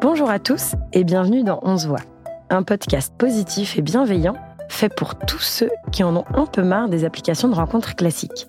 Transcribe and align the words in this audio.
Bonjour 0.00 0.30
à 0.30 0.38
tous 0.38 0.74
et 0.92 1.04
bienvenue 1.04 1.42
dans 1.42 1.60
11 1.62 1.86
voix, 1.88 2.00
un 2.50 2.62
podcast 2.62 3.12
positif 3.16 3.76
et 3.78 3.82
bienveillant 3.82 4.34
fait 4.68 4.94
pour 4.94 5.16
tous 5.18 5.38
ceux 5.40 5.70
qui 5.92 6.04
en 6.04 6.14
ont 6.16 6.24
un 6.34 6.46
peu 6.46 6.62
marre 6.62 6.88
des 6.88 7.04
applications 7.04 7.48
de 7.48 7.54
rencontres 7.54 7.96
classiques. 7.96 8.46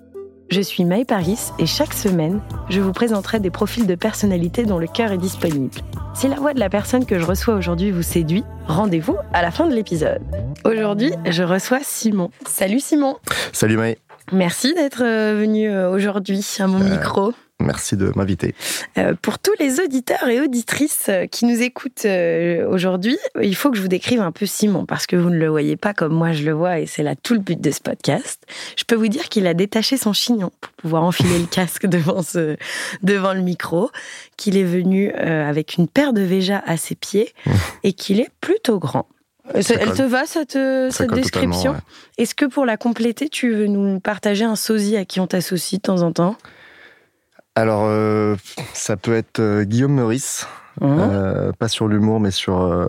Je 0.50 0.60
suis 0.60 0.84
Maë 0.84 1.04
Paris 1.04 1.38
et 1.58 1.66
chaque 1.66 1.94
semaine, 1.94 2.40
je 2.68 2.80
vous 2.80 2.92
présenterai 2.92 3.38
des 3.40 3.50
profils 3.50 3.86
de 3.86 3.94
personnalités 3.94 4.64
dont 4.64 4.78
le 4.78 4.86
cœur 4.88 5.12
est 5.12 5.18
disponible. 5.18 5.70
Si 6.14 6.28
la 6.28 6.36
voix 6.36 6.54
de 6.54 6.60
la 6.60 6.68
personne 6.68 7.06
que 7.06 7.18
je 7.18 7.24
reçois 7.24 7.54
aujourd'hui 7.54 7.90
vous 7.92 8.02
séduit, 8.02 8.44
rendez-vous 8.66 9.16
à 9.32 9.42
la 9.42 9.50
fin 9.50 9.66
de 9.68 9.74
l'épisode. 9.74 10.20
Aujourd'hui, 10.64 11.12
je 11.24 11.42
reçois 11.44 11.78
Simon. 11.82 12.30
Salut 12.46 12.80
Simon. 12.80 13.16
Salut 13.52 13.76
Maë. 13.76 13.96
Merci 14.32 14.74
d'être 14.74 15.02
euh, 15.04 15.36
venu 15.40 15.68
euh, 15.70 15.90
aujourd'hui 15.90 16.44
à 16.58 16.66
mon 16.66 16.80
Euh, 16.82 16.90
micro. 16.90 17.32
Merci 17.60 17.96
de 17.96 18.10
m'inviter. 18.16 18.54
Euh, 18.96 19.14
pour 19.20 19.38
tous 19.38 19.52
les 19.58 19.80
auditeurs 19.80 20.28
et 20.28 20.40
auditrices 20.40 21.06
euh, 21.08 21.26
qui 21.26 21.44
nous 21.44 21.60
écoutent 21.60 22.04
euh, 22.06 22.66
aujourd'hui, 22.68 23.18
il 23.40 23.54
faut 23.54 23.70
que 23.70 23.76
je 23.76 23.82
vous 23.82 23.88
décrive 23.88 24.20
un 24.20 24.32
peu 24.32 24.46
Simon 24.46 24.86
parce 24.86 25.06
que 25.06 25.16
vous 25.16 25.30
ne 25.30 25.36
le 25.36 25.48
voyez 25.48 25.76
pas 25.76 25.92
comme 25.92 26.14
moi 26.14 26.32
je 26.32 26.44
le 26.44 26.52
vois 26.52 26.78
et 26.78 26.86
c'est 26.86 27.02
là 27.02 27.14
tout 27.16 27.34
le 27.34 27.40
but 27.40 27.60
de 27.60 27.70
ce 27.70 27.80
podcast. 27.80 28.42
Je 28.76 28.84
peux 28.84 28.94
vous 28.94 29.08
dire 29.08 29.28
qu'il 29.28 29.46
a 29.46 29.54
détaché 29.54 29.96
son 29.98 30.12
chignon 30.12 30.50
pour 30.60 30.72
pouvoir 30.72 31.02
enfiler 31.04 31.38
le 31.38 31.46
casque 31.50 31.86
devant, 31.86 32.22
ce, 32.22 32.56
devant 33.02 33.34
le 33.34 33.42
micro, 33.42 33.90
qu'il 34.36 34.56
est 34.56 34.64
venu 34.64 35.12
avec 35.12 35.74
une 35.74 35.86
paire 35.86 36.12
de 36.12 36.22
Véjas 36.22 36.62
à 36.66 36.76
ses 36.76 36.94
pieds 36.94 37.34
et 37.84 37.92
qu'il 37.92 38.20
est 38.20 38.30
plutôt 38.40 38.78
grand. 38.78 39.06
Ça 39.60 39.74
Elle 39.80 39.92
te 39.92 40.02
va 40.02 40.26
cette, 40.26 40.58
cette 40.92 41.12
description 41.12 41.72
ouais. 41.72 41.78
Est-ce 42.18 42.34
que 42.34 42.44
pour 42.44 42.64
la 42.64 42.76
compléter, 42.76 43.28
tu 43.28 43.52
veux 43.52 43.66
nous 43.66 43.98
partager 43.98 44.44
un 44.44 44.54
sosie 44.54 44.96
à 44.96 45.04
qui 45.04 45.18
on 45.18 45.26
t'associe 45.26 45.80
de 45.80 45.82
temps 45.82 46.02
en 46.02 46.12
temps? 46.12 46.36
Alors, 47.60 47.82
euh, 47.84 48.36
ça 48.72 48.96
peut 48.96 49.14
être 49.14 49.38
euh, 49.40 49.64
Guillaume 49.64 49.92
Meurice, 49.94 50.46
Hein 50.82 51.10
euh, 51.10 51.52
pas 51.58 51.68
sur 51.68 51.88
l'humour, 51.88 52.20
mais 52.20 52.30
sur, 52.30 52.88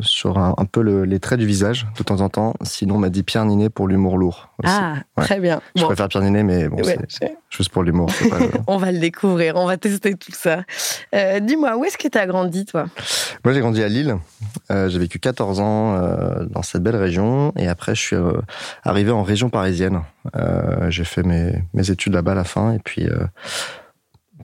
sur 0.00 0.38
un, 0.38 0.54
un 0.56 0.64
peu 0.64 0.80
le- 0.80 1.04
les 1.04 1.20
traits 1.20 1.38
du 1.38 1.44
visage, 1.44 1.86
de 1.98 2.02
temps 2.02 2.22
en 2.22 2.30
temps. 2.30 2.54
Sinon, 2.62 2.94
on 2.94 2.98
m'a 2.98 3.10
dit 3.10 3.24
Pierre 3.24 3.44
Ninet 3.44 3.68
pour 3.68 3.88
l'humour 3.88 4.16
lourd. 4.16 4.48
aussi. 4.62 4.72
Ah, 4.74 4.94
Ouais. 5.18 5.24
très 5.24 5.38
bien. 5.38 5.60
Je 5.76 5.82
Bon. 5.82 5.88
préfère 5.88 6.08
Pierre 6.08 6.22
Ninet, 6.22 6.44
mais 6.44 6.68
bon, 6.68 6.76
Ouais, 6.78 6.96
c'est 7.08 7.36
juste 7.50 7.68
pour 7.70 7.82
l'humour. 7.82 8.08
On 8.68 8.78
va 8.78 8.90
le 8.90 8.98
découvrir, 9.00 9.56
on 9.56 9.66
va 9.66 9.76
tester 9.76 10.14
tout 10.14 10.32
ça. 10.32 10.62
Dis-moi, 11.42 11.76
où 11.76 11.84
est-ce 11.84 11.98
que 11.98 12.08
tu 12.08 12.16
as 12.16 12.26
grandi, 12.26 12.64
toi? 12.64 12.86
Moi, 13.44 13.52
j'ai 13.52 13.60
grandi 13.60 13.82
à 13.82 13.88
Lille. 13.88 14.16
J'ai 14.70 14.98
vécu 14.98 15.18
14 15.18 15.60
ans 15.60 16.00
dans 16.48 16.62
cette 16.62 16.82
belle 16.82 16.96
région. 16.96 17.52
Et 17.56 17.68
après, 17.68 17.94
je 17.94 18.00
suis 18.00 18.16
arrivé 18.84 19.10
en 19.10 19.24
région 19.24 19.50
parisienne. 19.50 20.00
J'ai 20.88 21.04
fait 21.04 21.24
mes, 21.24 21.52
mes 21.74 21.90
études 21.90 22.14
là-bas 22.14 22.32
à 22.32 22.36
la 22.36 22.44
fin. 22.44 22.72
Et 22.72 22.78
puis, 22.78 23.06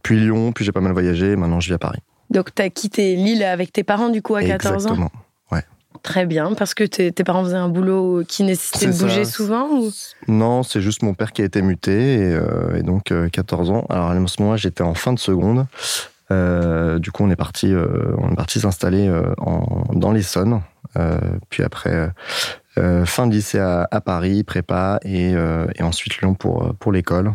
puis 0.07 0.21
Lyon, 0.21 0.53
puis 0.53 0.65
j'ai 0.65 0.71
pas 0.71 0.81
mal 0.81 0.93
voyagé. 0.93 1.33
et 1.33 1.37
Maintenant, 1.37 1.59
je 1.59 1.69
vis 1.69 1.75
à 1.75 1.79
Paris. 1.79 1.99
Donc, 2.31 2.55
tu 2.55 2.63
as 2.63 2.71
quitté 2.71 3.17
Lille 3.17 3.43
avec 3.43 3.73
tes 3.73 3.83
parents, 3.83 4.09
du 4.09 4.23
coup, 4.23 4.37
à 4.37 4.43
14 4.45 4.87
ans 4.87 4.91
Exactement. 4.91 5.11
Très 6.03 6.27
bien, 6.27 6.55
parce 6.55 6.75
que 6.75 6.85
tes 6.85 7.11
tes 7.11 7.25
parents 7.25 7.43
faisaient 7.43 7.57
un 7.57 7.69
boulot 7.69 8.23
qui 8.29 8.45
nécessitait 8.45 8.87
de 8.87 8.93
ça. 8.93 9.05
bouger 9.07 9.25
souvent 9.25 9.69
ou... 9.71 9.91
Non, 10.29 10.63
c'est 10.63 10.81
juste 10.81 11.03
mon 11.03 11.15
père 11.15 11.33
qui 11.33 11.43
a 11.43 11.45
été 11.45 11.63
muté 11.63 12.15
et, 12.15 12.33
euh, 12.33 12.77
et 12.77 12.83
donc 12.83 13.11
euh, 13.11 13.29
14 13.29 13.71
ans. 13.71 13.87
Alors 13.89 14.11
à 14.11 14.27
ce 14.27 14.41
moment-là, 14.43 14.57
j'étais 14.57 14.83
en 14.83 14.95
fin 14.95 15.13
de 15.13 15.19
seconde. 15.19 15.67
Euh, 16.31 17.01
du 17.01 17.11
coup, 17.11 17.25
on 17.25 17.31
est 17.31 17.37
parti, 17.37 17.73
euh, 17.73 18.15
on 18.19 18.31
est 18.31 18.37
parti 18.37 18.61
s'installer 18.61 19.11
dans 19.93 20.13
l'Essonne. 20.13 20.61
Puis 21.51 21.65
après, 21.65 22.11
fin 23.05 23.27
de 23.27 23.33
lycée 23.33 23.59
à, 23.59 23.89
à 23.91 24.01
Paris, 24.01 24.45
prépa 24.45 25.01
et, 25.03 25.33
et 25.33 25.83
ensuite 25.83 26.19
Lyon 26.19 26.35
pour 26.35 26.75
pour 26.79 26.93
l'école. 26.93 27.33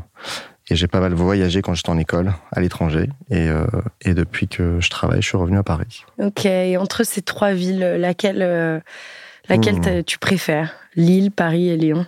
Et 0.72 0.76
j'ai 0.76 0.88
pas 0.88 1.02
mal 1.02 1.14
voyagé 1.14 1.62
quand 1.62 1.74
j'étais 1.74 1.90
en 1.90 1.98
école 1.98 2.32
à 2.54 2.62
l'étranger. 2.62 3.10
Et, 3.30 3.50
euh, 3.50 3.66
et 4.00 4.14
depuis 4.14 4.48
que 4.48 4.80
je 4.80 4.90
travaille, 4.90 5.22
je 5.22 5.28
suis 5.28 5.38
revenu 5.38 5.58
à 5.58 5.64
Paris. 5.64 6.06
Ok, 6.18 6.46
et 6.46 6.78
entre 6.78 7.04
ces 7.04 7.22
trois 7.22 7.52
villes, 7.52 7.98
laquelle, 8.00 8.42
euh, 8.42 8.80
laquelle 9.50 9.80
Hmm. 9.80 10.04
tu 10.06 10.18
préfères? 10.18 10.72
Lille, 10.96 11.30
Paris 11.30 11.68
et 11.68 11.76
Lyon? 11.76 12.06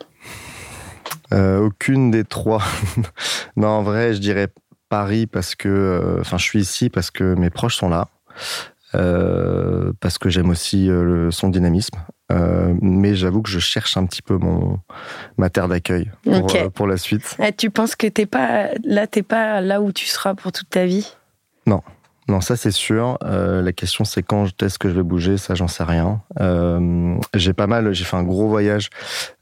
Euh, 1.34 1.60
aucune 1.60 2.10
des 2.10 2.24
trois. 2.24 2.64
non, 3.58 3.68
en 3.68 3.84
vrai, 3.84 4.14
je 4.14 4.20
dirais 4.20 4.48
Paris 4.88 5.28
parce 5.28 5.56
que, 5.56 6.20
enfin, 6.22 6.38
je 6.38 6.44
suis 6.44 6.60
ici 6.62 6.90
parce 6.90 7.12
que 7.12 7.34
mes 7.36 7.50
proches 7.50 7.76
sont 7.76 7.90
là, 7.90 8.08
parce 8.94 10.18
que 10.18 10.30
j'aime 10.30 10.50
aussi 10.50 10.90
euh, 10.90 11.04
le- 11.04 11.32
son 11.32 11.50
dynamisme. 11.50 11.98
Euh, 12.32 12.74
mais 12.82 13.16
j'avoue 13.16 13.42
que 13.42 13.50
je 13.50 13.60
cherche 13.60 13.98
un 13.98 14.06
petit 14.06 14.22
peu 14.22 14.38
mon 14.38 14.80
ma 15.38 15.50
terre 15.50 15.68
d'accueil 15.68 16.10
pour, 16.24 16.50
euh, 16.56 16.70
pour 16.70 16.88
la 16.88 16.98
suite. 16.98 17.36
Ah, 17.40 17.52
Tu 17.52 17.70
penses 17.70 17.96
que 17.96 18.08
t'es 18.08 18.26
pas 18.26 18.70
là, 18.84 19.08
t'es 19.08 19.24
pas 19.24 19.62
là 19.62 19.82
où 19.82 19.92
tu 19.92 20.06
seras 20.08 20.34
pour 20.34 20.52
toute 20.52 20.70
ta 20.70 20.86
vie? 20.86 21.14
Non, 22.30 22.40
ça 22.40 22.56
c'est 22.56 22.72
sûr. 22.72 23.18
Euh, 23.24 23.62
la 23.62 23.74
question 23.74 24.06
c'est 24.06 24.24
quand 24.24 24.64
est-ce 24.64 24.80
que 24.80 24.88
je 24.90 24.94
vais 24.96 25.04
bouger, 25.04 25.38
ça 25.38 25.56
j'en 25.56 25.68
sais 25.68 25.84
rien. 25.84 26.22
Euh, 26.40 27.16
j'ai 27.34 27.52
pas 27.52 27.68
mal, 27.68 27.94
j'ai 27.94 28.06
fait 28.06 28.16
un 28.16 28.24
gros 28.24 28.48
voyage 28.48 28.90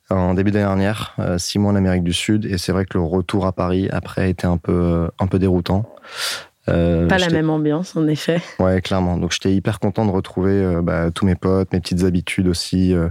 en 0.09 0.33
début 0.33 0.49
d'année 0.51 0.65
dernière, 0.65 1.13
euh, 1.19 1.37
six 1.37 1.59
mois 1.59 1.71
en 1.71 1.75
Amérique 1.75 2.03
du 2.03 2.11
Sud, 2.11 2.45
et 2.45 2.57
c'est 2.57 2.71
vrai 2.71 2.85
que 2.85 2.97
le 2.97 3.03
retour 3.03 3.45
à 3.45 3.51
Paris 3.53 3.87
après 3.91 4.23
a 4.23 4.27
été 4.27 4.47
un 4.47 4.57
peu 4.57 5.09
un 5.19 5.27
peu 5.27 5.37
déroutant. 5.37 5.85
Euh, 6.69 7.07
Pas 7.07 7.17
la 7.17 7.29
même 7.29 7.49
ambiance, 7.49 7.95
en 7.95 8.07
effet. 8.07 8.41
Ouais, 8.59 8.81
clairement. 8.81 9.17
Donc 9.17 9.31
j'étais 9.31 9.53
hyper 9.53 9.79
content 9.79 10.05
de 10.05 10.11
retrouver 10.11 10.51
euh, 10.51 10.81
bah, 10.81 11.11
tous 11.11 11.25
mes 11.25 11.35
potes, 11.35 11.73
mes 11.73 11.79
petites 11.79 12.03
habitudes 12.03 12.47
aussi, 12.47 12.93
euh, 12.93 13.09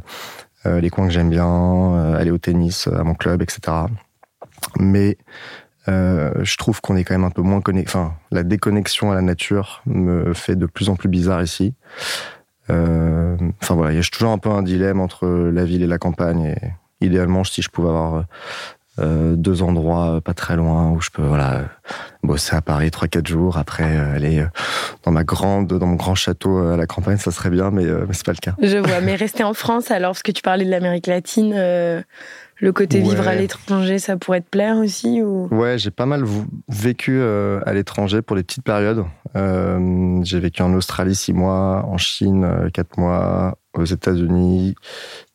les 0.81 0.91
coins 0.91 1.07
que 1.07 1.13
j'aime 1.13 1.31
bien, 1.31 2.15
aller 2.15 2.31
au 2.31 2.39
tennis, 2.39 2.87
à 2.87 3.03
mon 3.03 3.15
club, 3.15 3.43
etc. 3.43 3.61
Mais 4.79 5.17
je 5.87 6.57
trouve 6.57 6.81
qu'on 6.81 6.97
est 6.97 7.03
quand 7.03 7.15
même 7.15 7.25
un 7.25 7.31
peu 7.31 7.43
moins 7.43 7.61
connecté. 7.61 7.91
Enfin, 7.91 8.15
la 8.31 8.45
déconnexion 8.45 9.11
à 9.11 9.15
la 9.15 9.23
nature 9.23 9.83
me 9.87 10.35
fait 10.35 10.55
de 10.55 10.67
plus 10.67 10.89
en 10.89 10.95
plus 10.95 11.09
bizarre 11.09 11.43
ici. 11.43 11.75
Enfin 12.69 13.75
voilà, 13.75 13.93
il 13.93 13.97
y 13.97 13.99
a 13.99 14.03
toujours 14.03 14.31
un 14.31 14.39
peu 14.39 14.51
un 14.51 14.63
dilemme 14.63 15.01
entre 15.01 15.27
la 15.27 15.65
ville 15.65 15.83
et 15.83 15.89
la 15.89 15.99
campagne. 15.99 16.55
Et 17.01 17.07
idéalement, 17.07 17.43
si 17.43 17.63
je 17.63 17.71
pouvais 17.71 17.89
avoir 17.89 18.27
euh, 19.01 19.35
deux 19.37 19.63
endroits 19.63 20.21
pas 20.21 20.35
très 20.35 20.57
loin 20.57 20.91
où 20.91 21.01
je 21.01 21.11
peux 21.11 21.23
voilà 21.23 21.63
bosser 22.23 22.57
à 22.57 22.61
Paris 22.61 22.89
3-4 22.89 23.27
jours, 23.27 23.57
après 23.57 23.97
euh, 23.97 24.15
aller 24.15 24.41
euh, 24.41 24.47
dans 25.05 25.11
ma 25.11 25.25
grande, 25.25 25.69
dans 25.69 25.87
mon 25.87 25.97
grand 25.97 26.15
château 26.15 26.59
euh, 26.59 26.75
à 26.75 26.77
la 26.77 26.87
campagne, 26.87 27.17
ça 27.17 27.31
serait 27.31 27.51
bien, 27.51 27.71
mais, 27.71 27.85
mais 27.85 28.13
c'est 28.13 28.27
pas 28.27 28.33
le 28.33 28.39
cas. 28.39 28.55
Je 28.63 28.79
vois, 28.79 29.01
mais 29.01 29.15
rester 29.15 29.45
en 29.45 29.55
France, 29.55 29.91
alors, 29.91 30.13
parce 30.13 30.23
que 30.23 30.33
tu 30.33 30.43
parlais 30.43 30.65
de 30.65 30.71
l'Amérique 30.71 31.07
latine, 31.07 31.55
euh, 31.57 32.03
le 32.61 32.73
côté 32.73 33.01
vivre 33.01 33.27
à 33.27 33.35
l'étranger, 33.35 33.99
ça 33.99 34.17
pourrait 34.19 34.43
te 34.43 34.49
plaire 34.49 34.77
aussi 34.77 35.23
ou... 35.23 35.49
Ouais, 35.51 35.79
j'ai 35.79 35.91
pas 35.91 36.05
mal 36.05 36.25
vécu 36.69 37.19
euh, 37.19 37.61
à 37.65 37.73
l'étranger 37.73 38.21
pour 38.21 38.37
des 38.37 38.43
petites 38.43 38.65
périodes. 38.65 39.05
Euh, 39.35 40.21
j'ai 40.25 40.41
vécu 40.41 40.61
en 40.63 40.75
Australie 40.75 41.15
six 41.15 41.33
mois, 41.33 41.87
en 41.87 41.97
Chine 41.97 42.45
euh, 42.45 42.69
quatre 42.69 42.99
mois, 42.99 43.57
aux 43.75 43.85
États-Unis 43.85 44.75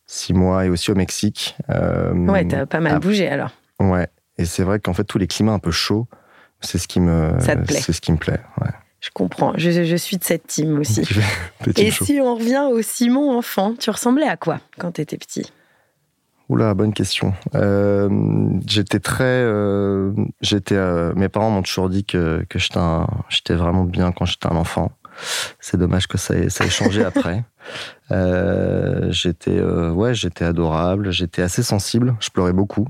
six 0.06 0.34
mois 0.34 0.66
et 0.66 0.70
aussi 0.70 0.92
au 0.92 0.96
Mexique. 0.96 1.58
Ouais, 1.68 2.46
t'as 2.46 2.68
pas 2.68 2.80
mal 2.80 3.00
bougé 3.00 3.28
alors. 3.28 3.50
Ouais, 3.80 4.08
et 4.38 4.46
c'est 4.46 4.64
vrai 4.64 4.80
qu'en 4.80 4.94
fait 4.94 5.04
tous 5.04 5.18
les 5.18 5.28
climats 5.28 5.54
un 5.54 5.60
peu 5.60 5.72
chauds, 5.72 6.08
c'est 6.62 6.78
ce 6.78 6.88
qui 6.88 7.00
me, 7.00 7.34
c'est 7.40 7.94
ce 7.94 8.02
qui 8.02 8.12
me 8.12 8.18
plaît. 8.18 8.42
Ouais. 8.62 8.72
Je 9.02 9.12
comprends, 9.14 9.54
je, 9.56 9.84
je 9.84 9.96
suis 9.96 10.18
de 10.18 10.24
cette 10.24 10.48
team 10.48 10.80
aussi. 10.80 11.04
Et 11.78 11.92
si 11.92 12.20
on 12.22 12.36
revient 12.36 12.66
au 12.72 12.82
Simon 12.82 13.38
enfant, 13.38 13.76
tu 13.78 13.92
ressemblais 13.92 14.28
à 14.28 14.36
quoi 14.36 14.60
quand 14.80 14.94
t'étais 14.94 15.18
petit? 15.18 15.52
Oula, 16.50 16.74
bonne 16.76 16.94
question. 16.94 17.34
Euh, 17.56 18.10
j'étais 18.68 19.00
très, 19.00 19.24
euh, 19.24 20.12
j'étais, 20.42 20.76
euh, 20.76 21.14
mes 21.16 21.28
parents 21.28 21.50
m'ont 21.50 21.64
toujours 21.64 21.90
dit 21.90 22.04
que 22.06 22.46
que 22.50 22.60
j'étais, 22.60 23.56
vraiment 23.56 23.84
bien 23.84 24.12
quand 24.12 24.26
j'étais 24.26 24.48
un 24.48 24.56
enfant. 24.56 24.92
C'est 25.60 25.78
dommage 25.78 26.08
que 26.08 26.18
ça 26.18 26.36
ait, 26.36 26.50
ça 26.50 26.66
ait 26.66 26.70
changé 26.70 27.04
après. 27.06 27.44
J'étais, 29.10 29.62
ouais, 29.62 30.14
j'étais 30.14 30.46
adorable. 30.46 31.12
J'étais 31.12 31.42
assez 31.42 31.64
sensible. 31.64 32.16
Je 32.20 32.30
pleurais 32.30 32.54
beaucoup. 32.54 32.88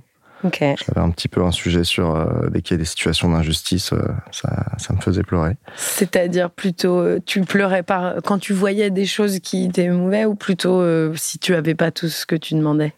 J'avais 0.53 1.00
un 1.01 1.09
petit 1.11 1.28
peu 1.28 1.44
un 1.44 1.51
sujet 1.51 1.83
sur 1.83 2.16
euh, 2.16 2.50
dès 2.51 2.61
qu'il 2.61 2.75
y 2.75 2.79
a 2.79 2.79
des 2.79 2.85
situations 2.85 3.29
d'injustice, 3.29 3.94
euh, 3.94 4.00
ça, 4.31 4.66
ça 4.78 4.94
me 4.94 5.01
faisait 5.01 5.23
pleurer. 5.23 5.56
C'est-à-dire 5.75 6.50
plutôt, 6.51 7.00
euh, 7.00 7.19
tu 7.25 7.41
pleurais 7.41 7.83
par 7.83 8.16
quand 8.23 8.38
tu 8.39 8.53
voyais 8.53 8.89
des 8.89 9.06
choses 9.06 9.39
qui 9.39 9.69
t'émouvaient 9.69 10.25
ou 10.25 10.36
plutôt 10.36 10.81
euh, 10.81 11.13
si 11.15 11.39
tu 11.39 11.56
avais 11.56 11.75
pas 11.75 11.92
tout 11.92 12.07
ce 12.09 12.25
que 12.25 12.36
tu 12.36 12.53
demandais? 12.56 12.94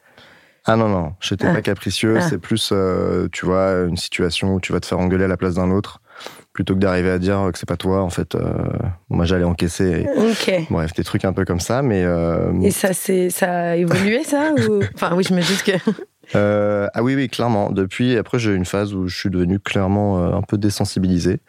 Ah 0.69 0.75
non 0.75 0.89
non, 0.89 1.13
j'étais 1.21 1.47
Ah. 1.47 1.53
pas 1.53 1.61
capricieux. 1.61 2.15
Ah. 2.17 2.21
C'est 2.21 2.37
plus, 2.39 2.71
euh, 2.73 3.27
tu 3.31 3.45
vois, 3.45 3.85
une 3.87 3.95
situation 3.97 4.53
où 4.55 4.59
tu 4.59 4.73
vas 4.73 4.79
te 4.81 4.85
faire 4.85 4.99
engueuler 4.99 5.23
à 5.23 5.27
la 5.29 5.37
place 5.37 5.53
d'un 5.55 5.71
autre, 5.71 6.01
plutôt 6.51 6.73
que 6.73 6.79
d'arriver 6.79 7.09
à 7.09 7.19
dire 7.19 7.49
que 7.53 7.57
c'est 7.57 7.69
pas 7.69 7.77
toi. 7.77 8.01
En 8.03 8.09
fait, 8.09 8.35
euh, 8.35 8.51
moi 9.09 9.23
j'allais 9.23 9.45
encaisser. 9.45 10.05
et-. 10.47 10.67
Bref, 10.69 10.91
des 10.93 11.05
trucs 11.05 11.23
un 11.23 11.31
peu 11.31 11.45
comme 11.45 11.61
ça, 11.61 11.81
mais 11.81 12.03
euh, 12.03 12.51
Et 12.61 12.71
ça, 12.71 12.91
c'est, 12.91 13.29
ça 13.29 13.69
a 13.69 13.75
évolué, 13.77 14.25
ça 14.25 14.51
ou... 14.67 14.81
Enfin, 14.95 15.11
oui, 15.15 15.23
je 15.23 15.33
me 15.33 15.39
dis 15.41 15.57
que. 15.65 15.71
Euh, 16.35 16.87
ah 16.93 17.03
oui 17.03 17.15
oui 17.15 17.29
clairement. 17.29 17.71
Depuis 17.71 18.17
après 18.17 18.39
j'ai 18.39 18.51
eu 18.51 18.55
une 18.55 18.65
phase 18.65 18.93
où 18.93 19.07
je 19.07 19.17
suis 19.17 19.29
devenu 19.29 19.59
clairement 19.59 20.19
euh, 20.19 20.33
un 20.33 20.41
peu 20.41 20.57
désensibilisé. 20.57 21.39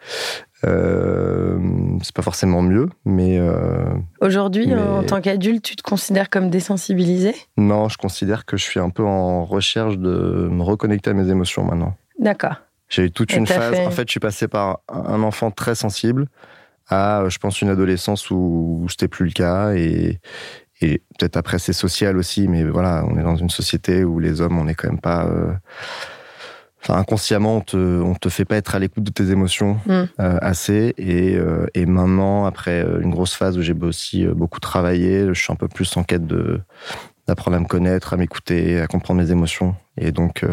Euh, 0.65 1.57
c'est 2.03 2.13
pas 2.13 2.21
forcément 2.21 2.61
mieux, 2.61 2.89
mais 3.05 3.37
euh, 3.39 3.85
Aujourd'hui, 4.21 4.67
Mais- 4.67 4.75
en 4.75 5.03
tant 5.03 5.21
qu'adulte, 5.21 5.63
tu 5.63 5.75
te 5.75 5.81
considères 5.83 6.29
comme 6.29 6.49
désensibilisé? 6.49 7.33
Non, 7.57 7.87
je 7.89 7.97
considère 7.97 8.45
que 8.45 8.57
je 8.57 8.63
suis 8.63 8.79
un 8.79 8.89
peu 8.89 9.03
en 9.05 9.45
recherche 9.45 9.97
de 9.97 10.49
me 10.51 10.61
reconnecter 10.63 11.11
à 11.11 11.13
mes 11.13 11.29
émotions 11.29 11.63
maintenant. 11.63 11.95
D'accord. 12.19 12.55
J'ai 12.89 13.05
eu 13.05 13.11
toute 13.11 13.31
Et 13.33 13.37
une 13.37 13.47
phase. 13.47 13.73
fait- 13.75 13.85
En 13.85 13.91
fait, 13.91 14.07
je 14.07 14.11
suis 14.11 14.19
passé 14.19 14.47
par 14.47 14.79
un 14.89 15.21
enfant 15.23 15.51
très 15.51 15.75
sensible 15.75 16.25
à, 16.89 17.23
je 17.29 17.37
pense, 17.37 17.61
une 17.61 17.69
adolescence 17.69 18.29
où, 18.31 18.81
où 18.83 18.89
c'était 18.89 19.07
plus 19.07 19.25
le 19.27 19.31
cas 19.31 19.73
et, 19.73 20.19
et 20.81 21.01
peut-être 21.17 21.37
après 21.37 21.59
c'est 21.59 21.73
social 21.73 22.17
aussi, 22.17 22.47
mais 22.47 22.63
voilà, 22.63 23.05
on 23.09 23.17
est 23.17 23.23
dans 23.23 23.35
une 23.35 23.49
société 23.49 24.03
où 24.03 24.19
les 24.19 24.41
hommes, 24.41 24.57
on 24.57 24.65
n'est 24.65 24.75
quand 24.75 24.87
même 24.89 24.99
pas. 25.01 25.25
Euh, 25.25 25.51
enfin, 26.81 26.95
inconsciemment, 26.99 27.57
on 27.57 27.61
te, 27.61 27.77
on 27.77 28.15
te 28.15 28.29
fait 28.29 28.45
pas 28.45 28.55
être 28.55 28.75
à 28.75 28.79
l'écoute 28.79 29.03
de 29.03 29.11
tes 29.11 29.31
émotions 29.31 29.79
Mm. 29.85 29.91
euh, 29.91 30.37
assez. 30.41 30.93
Et, 30.97 31.35
euh, 31.35 31.65
et 31.73 31.85
maintenant, 31.85 32.45
après 32.45 32.81
une 33.01 33.11
grosse 33.11 33.33
phase 33.35 33.57
où 33.57 33.61
j'ai 33.61 33.73
aussi 33.81 34.25
beaucoup 34.27 34.59
travaillé, 34.59 35.27
je 35.27 35.33
suis 35.33 35.51
un 35.51 35.55
peu 35.57 35.67
plus 35.67 35.95
en 35.97 36.03
quête 36.03 36.25
de 36.25 36.61
d'apprendre 37.27 37.57
à 37.57 37.59
me 37.59 37.67
connaître, 37.67 38.13
à 38.13 38.17
m'écouter, 38.17 38.79
à 38.81 38.87
comprendre 38.87 39.21
mes 39.21 39.29
émotions, 39.29 39.75
et 39.97 40.11
donc 40.11 40.43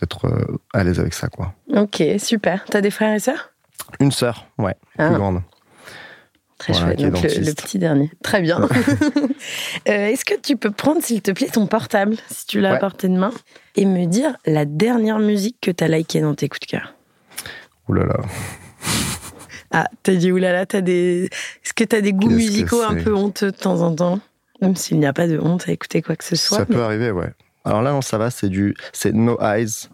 d'être 0.00 0.30
à 0.72 0.82
l'aise 0.82 0.98
avec 0.98 1.12
ça, 1.12 1.28
quoi. 1.28 1.52
Ok, 1.74 2.02
super. 2.16 2.64
T'as 2.70 2.80
des 2.80 2.90
frères 2.90 3.12
et 3.14 3.18
sœurs? 3.18 3.50
Une 4.00 4.10
sœur, 4.12 4.46
ouais, 4.58 4.74
Ah. 4.96 5.08
plus 5.08 5.16
grande. 5.18 5.42
Très 6.58 6.72
Voilà, 6.72 6.86
chouette, 6.96 7.12
donc 7.12 7.22
le, 7.22 7.52
petit 7.54 7.78
dernier. 7.78 8.10
Très 8.22 8.40
bien. 8.40 8.60
Euh, 9.88 10.06
Est-ce 10.08 10.24
que 10.24 10.34
tu 10.40 10.56
peux 10.56 10.70
prendre, 10.72 11.02
s'il 11.02 11.22
te 11.22 11.30
plaît, 11.30 11.48
ton 11.48 11.66
portable, 11.66 12.16
si 12.30 12.46
tu 12.46 12.60
l'as 12.60 12.70
à 12.70 12.72
Ouais. 12.74 12.78
portée 12.80 13.08
de 13.08 13.16
main, 13.16 13.30
et 13.76 13.84
me 13.84 14.04
dire 14.06 14.36
la 14.46 14.64
dernière 14.64 15.18
musique 15.20 15.58
que 15.60 15.70
t'as 15.70 15.86
likée 15.86 16.20
dans 16.20 16.34
tes 16.34 16.48
coups 16.48 16.60
de 16.60 16.66
cœur? 16.66 16.94
Ouh 17.88 17.92
là 17.92 18.06
là. 18.06 18.16
Ah, 19.70 19.88
t'as 20.02 20.14
dit 20.14 20.32
oulala, 20.32 20.66
t'as 20.66 20.80
des. 20.80 21.24
Est-ce 21.64 21.74
que 21.74 21.84
t'as 21.84 22.00
des 22.00 22.12
goûts 22.12 22.30
musicaux 22.30 22.82
un 22.82 22.94
peu 22.94 23.14
honteux 23.14 23.50
de 23.52 23.56
temps 23.56 23.80
en 23.82 23.94
temps? 23.94 24.20
Même 24.62 24.74
s'il 24.76 24.98
n'y 24.98 25.06
a 25.06 25.12
pas 25.12 25.26
de 25.28 25.38
honte 25.38 25.68
à 25.68 25.72
écouter 25.72 26.02
quoi 26.02 26.16
que 26.16 26.24
ce 26.24 26.34
soit. 26.36 26.58
Ça 26.58 26.66
mais- 26.68 26.74
peut 26.74 26.82
arriver, 26.82 27.10
ouais. 27.10 27.32
Alors 27.64 27.82
là, 27.82 27.92
non, 27.92 28.00
ça 28.00 28.16
va, 28.16 28.30
c'est 28.30 28.48
du, 28.48 28.74
c'est 28.92 29.12
No 29.12 29.38
Eyes 29.40 29.88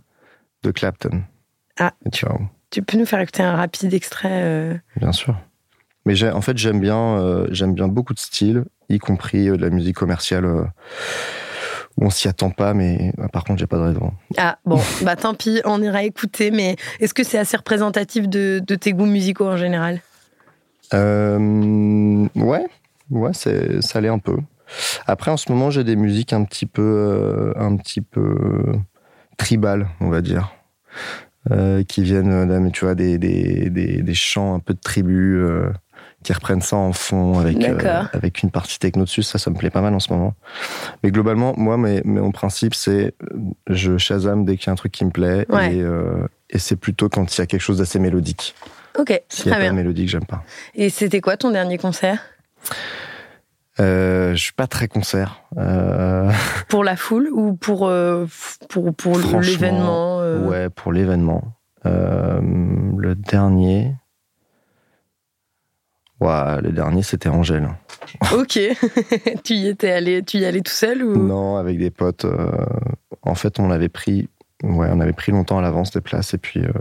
de 0.62 0.70
Clapton. 0.70 1.22
Ah. 1.78 1.92
Tu 2.12 2.24
Tu 2.70 2.82
peux 2.82 2.96
nous 2.98 3.06
faire 3.06 3.20
écouter 3.20 3.42
un 3.42 3.56
rapide 3.56 3.92
extrait 3.92 4.28
euh, 4.42 4.74
bien 4.96 5.12
sûr. 5.12 5.34
Mais 6.04 6.22
en 6.25 6.40
fait, 6.40 6.58
j'aime 6.58 6.81
bien, 6.81 7.19
euh, 7.19 7.46
j'aime 7.50 7.75
bien 7.75 7.88
beaucoup 7.88 8.14
de 8.14 8.19
styles, 8.19 8.64
y 8.88 8.99
compris 8.99 9.49
euh, 9.49 9.56
de 9.56 9.62
la 9.62 9.70
musique 9.70 9.96
commerciale 9.96 10.44
euh, 10.44 10.62
où 11.96 12.06
on 12.06 12.10
s'y 12.10 12.28
attend 12.28 12.50
pas, 12.50 12.75
mais 12.75 13.12
euh, 13.19 13.28
par 13.28 13.44
contre, 13.44 13.60
j'ai 13.60 13.66
pas 13.66 13.76
de 13.76 13.82
raison. 13.82 14.12
Ah, 14.37 14.58
bon, 14.64 14.81
bah 15.02 15.16
tant 15.16 15.34
pis, 15.34 15.60
on 15.64 15.82
ira 15.82 16.02
écouter, 16.02 16.50
mais 16.50 16.76
est-ce 17.00 17.14
que 17.14 17.22
c'est 17.22 17.38
assez 17.38 17.56
représentatif 17.56 18.28
de, 18.28 18.60
de 18.64 18.75
tes 18.75 18.93
goûts 18.93 19.06
musicaux 19.06 19.46
en 19.46 19.56
général? 19.56 20.00
Euh, 20.94 22.26
ouais, 22.34 22.66
ouais, 23.10 23.32
ça 23.32 24.00
l'est 24.00 24.08
un 24.08 24.19
peu. 24.19 24.37
Après, 25.06 25.31
en 25.31 25.37
ce 25.37 25.52
moment, 25.52 25.70
j'ai 25.70 25.84
des 25.84 25.96
musiques 25.96 26.32
un 26.32 26.44
petit 26.44 26.66
peu, 26.66 27.52
un 27.56 27.76
petit 27.76 28.00
peu 28.00 28.37
tribales, 29.37 29.88
on 30.00 30.08
va 30.08 30.20
dire, 30.20 30.55
euh, 31.50 31.82
qui 31.82 32.02
viennent, 32.02 32.70
tu 32.72 32.84
vois, 32.84 32.94
des, 32.94 33.19
des, 33.19 33.70
des, 33.70 34.02
des 34.02 34.14
chants 34.14 34.55
un 34.55 34.60
peu 34.60 34.75
de 34.75 34.81
tribu, 34.81 35.37
euh, 35.37 35.70
qui 36.22 36.32
reprennent 36.32 36.60
ça 36.62 36.76
en 36.76 36.92
fond 36.92 37.38
avec, 37.38 37.62
euh, 37.62 38.02
avec 38.12 38.42
une 38.42 38.50
partie 38.50 38.78
techno 38.78 39.04
dessus. 39.04 39.22
Ça, 39.22 39.38
ça 39.38 39.50
me 39.50 39.56
plaît 39.56 39.70
pas 39.70 39.80
mal 39.82 39.94
en 39.94 40.00
ce 40.00 40.12
moment. 40.12 40.34
Mais 41.02 41.10
globalement, 41.10 41.54
moi, 41.56 41.76
mes, 41.76 42.00
mes- 42.04 42.20
mon 42.20 42.32
principe, 42.32 42.74
c'est 42.74 43.14
euh, 43.32 43.36
je 43.69 43.98
Shazam 43.98 44.44
dès 44.44 44.56
qu'il 44.56 44.66
y 44.69 44.70
a 44.70 44.72
un 44.72 44.76
truc 44.76 44.92
qui 44.92 45.04
me 45.04 45.10
plaît, 45.10 45.46
Ouais. 45.48 45.76
et, 45.76 45.80
euh, 45.82 46.26
et 46.50 46.58
c'est 46.58 46.76
plutôt 46.76 47.08
quand 47.08 47.36
il 47.36 47.40
y 47.40 47.42
a 47.42 47.46
quelque 47.46 47.60
chose 47.60 47.78
d'assez 47.78 47.98
mélodique. 47.98 48.54
Ok, 48.98 49.22
S'il 49.28 49.46
n'y 49.46 49.52
a 49.52 49.54
pas 49.56 49.60
de 49.62 49.66
bien. 49.69 49.72
mélodique, 49.72 50.08
j'aime 50.08 50.26
pas. 50.26 50.42
Et 50.74 50.90
c'était 50.90 51.20
quoi 51.22 51.36
ton 51.36 51.50
dernier 51.50 51.78
concert? 51.78 52.19
Euh, 53.80 54.34
je 54.34 54.42
suis 54.42 54.52
pas 54.52 54.66
très 54.66 54.86
concert. 54.86 55.42
Euh, 55.56 56.30
Pour 56.69 56.84
la 56.84 56.96
foule 56.96 57.28
ou 57.32 57.54
pour, 57.54 57.86
euh, 57.88 58.26
pour, 58.69 58.94
pour 58.94 59.19
l'événement 59.40 60.19
ouais, 60.46 60.69
pour 60.69 60.92
l'événement. 60.92 61.42
Le 61.84 63.14
dernier. 63.14 63.94
Le 66.22 66.70
dernier, 66.70 67.02
c'était 67.02 67.28
Angèle. 67.28 67.69
Ok. 68.32 68.58
tu 69.44 69.54
y 69.54 69.69
étais 69.69 69.90
allé, 69.90 70.22
tu 70.22 70.38
y 70.38 70.44
allais 70.44 70.60
tout 70.60 70.72
seul 70.72 71.02
ou? 71.02 71.16
Non, 71.16 71.56
avec 71.56 71.78
des 71.78 71.90
potes. 71.90 72.24
euh, 72.24 72.48
en 73.22 73.34
fait, 73.34 73.58
on 73.58 73.70
avait 73.70 73.88
pris, 73.88 74.28
ouais, 74.62 74.88
on 74.92 75.00
avait 75.00 75.12
pris 75.12 75.32
longtemps 75.32 75.58
à 75.58 75.62
l'avance 75.62 75.90
des 75.90 76.00
places 76.00 76.34
et 76.34 76.38
puis, 76.38 76.60
euh, 76.60 76.72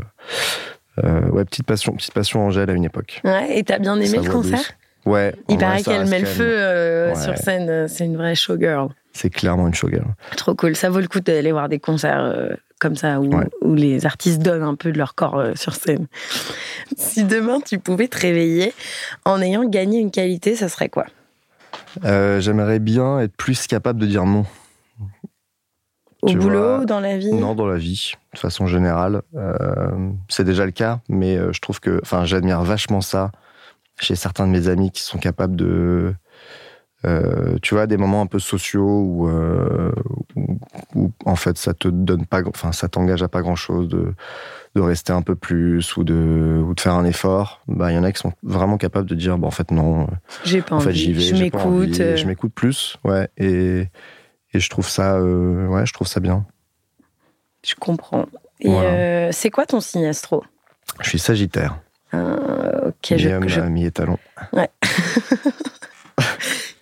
euh, 1.03 1.29
ouais, 1.29 1.45
petite 1.45 1.65
passion, 1.65 1.93
petite 1.93 2.13
passion 2.13 2.45
Angèle 2.45 2.69
à 2.69 2.73
une 2.73 2.83
époque. 2.85 3.21
Ouais, 3.23 3.57
et 3.57 3.63
t'as 3.63 3.79
bien 3.79 3.95
aimé 3.95 4.05
Ça 4.07 4.17
le 4.21 4.29
concert? 4.29 4.57
douce. 4.59 4.73
Ouais. 5.05 5.33
Il 5.49 5.57
paraît 5.57 5.81
qu'elle 5.81 6.07
met 6.07 6.19
le 6.19 6.25
feu 6.25 7.09
Ouais. 7.09 7.15
sur 7.15 7.35
scène, 7.37 7.87
c'est 7.87 8.05
une 8.05 8.17
vraie 8.17 8.35
showgirl. 8.35 8.89
C'est 9.13 9.29
clairement 9.31 9.67
une 9.67 9.73
showgirl. 9.73 10.05
Trop 10.37 10.53
cool, 10.55 10.75
ça 10.75 10.89
vaut 10.89 10.99
le 10.99 11.07
coup 11.07 11.19
d'aller 11.19 11.51
voir 11.51 11.67
des 11.69 11.79
concerts 11.79 12.55
comme 12.81 12.95
ça 12.97 13.21
où, 13.21 13.33
Ouais. 13.33 13.47
où 13.61 13.75
les 13.75 14.05
artistes 14.05 14.41
donnent 14.41 14.63
un 14.63 14.75
peu 14.75 14.91
de 14.91 14.97
leur 14.97 15.15
corps 15.15 15.39
euh, 15.39 15.53
sur 15.55 15.75
scène. 15.75 16.07
Si 16.97 17.23
demain 17.23 17.61
tu 17.61 17.79
pouvais 17.79 18.09
te 18.09 18.17
réveiller 18.19 18.73
en 19.23 19.39
ayant 19.41 19.63
gagné 19.63 19.99
une 19.99 20.11
qualité, 20.11 20.57
ça 20.57 20.67
serait 20.67 20.89
quoi? 20.89 21.05
Euh, 22.03 22.41
J'aimerais 22.41 22.79
bien 22.79 23.19
être 23.21 23.35
plus 23.37 23.65
capable 23.67 23.99
de 23.99 24.05
dire 24.07 24.25
non. 24.25 24.45
Au 26.21 26.27
Tu 26.29 26.37
boulot, 26.37 26.77
vois, 26.77 26.85
dans 26.85 26.99
la 26.99 27.17
vie? 27.17 27.31
Non, 27.33 27.55
dans 27.55 27.65
la 27.65 27.77
vie, 27.77 28.11
de 28.33 28.39
façon 28.39 28.67
générale. 28.67 29.21
Euh, 29.35 29.55
c'est 30.27 30.43
déjà 30.43 30.65
le 30.65 30.71
cas, 30.71 30.99
mais 31.09 31.37
je 31.53 31.59
trouve 31.61 31.79
que, 31.79 31.99
enfin, 32.03 32.25
j'admire 32.25 32.61
vachement 32.61 33.01
ça 33.01 33.31
chez 33.99 34.15
certains 34.15 34.45
de 34.47 34.51
mes 34.51 34.67
amis 34.67 34.91
qui 34.91 35.01
sont 35.01 35.17
capables 35.17 35.55
de, 35.55 36.13
euh, 37.05 37.57
tu 37.61 37.73
vois, 37.73 37.87
des 37.87 37.97
moments 37.97 38.21
un 38.21 38.27
peu 38.27 38.39
sociaux 38.39 39.01
où, 39.03 39.27
euh, 39.29 39.91
où, 40.35 40.59
où, 40.95 41.11
en 41.25 41.35
fait, 41.35 41.57
ça 41.57 41.73
te 41.73 41.87
donne 41.87 42.25
pas, 42.25 42.41
enfin, 42.47 42.71
ça 42.71 42.87
t'engage 42.89 43.23
à 43.23 43.27
pas 43.27 43.41
grand 43.41 43.55
chose 43.55 43.87
de, 43.89 44.13
de 44.75 44.81
rester 44.81 45.11
un 45.13 45.21
peu 45.21 45.35
plus 45.35 45.97
ou 45.97 46.03
de, 46.03 46.61
ou 46.63 46.73
de 46.75 46.79
faire 46.81 46.93
un 46.95 47.05
effort. 47.05 47.61
Bah, 47.67 47.91
il 47.91 47.95
y 47.95 47.97
en 47.97 48.03
a 48.03 48.11
qui 48.11 48.19
sont 48.19 48.33
vraiment 48.43 48.77
capables 48.77 49.07
de 49.09 49.15
dire, 49.15 49.37
bah, 49.37 49.47
en 49.47 49.51
fait, 49.51 49.71
non, 49.71 50.07
J'ai 50.45 50.61
pas 50.61 50.75
en 50.75 50.79
fait, 50.79 50.89
envie, 50.89 50.99
j'y 50.99 51.13
vais, 51.13 51.21
je 51.21 51.35
m'écoute. 51.35 51.99
euh, 52.01 52.15
je 52.15 52.27
m'écoute 52.27 52.53
plus, 52.53 52.97
ouais, 53.03 53.27
et, 53.37 53.87
et 54.53 54.59
je 54.59 54.69
trouve 54.69 54.87
ça, 54.87 55.15
euh, 55.15 55.67
ouais, 55.67 55.85
je 55.85 55.93
trouve 55.93 56.07
ça 56.07 56.19
bien. 56.19 56.45
Je 57.65 57.75
comprends. 57.75 58.25
Et 58.59 58.69
Voilà. 58.69 58.89
euh, 58.89 59.29
c'est 59.31 59.49
quoi 59.49 59.65
ton 59.65 59.79
signe 59.81 60.05
astro? 60.05 60.43
Je 61.01 61.09
suis 61.09 61.19
Sagittaire. 61.19 61.79
Euh, 62.13 62.89
Ok, 62.89 63.15
je, 63.17 63.47
je- 63.47 63.61
mi-étalon. 63.61 64.17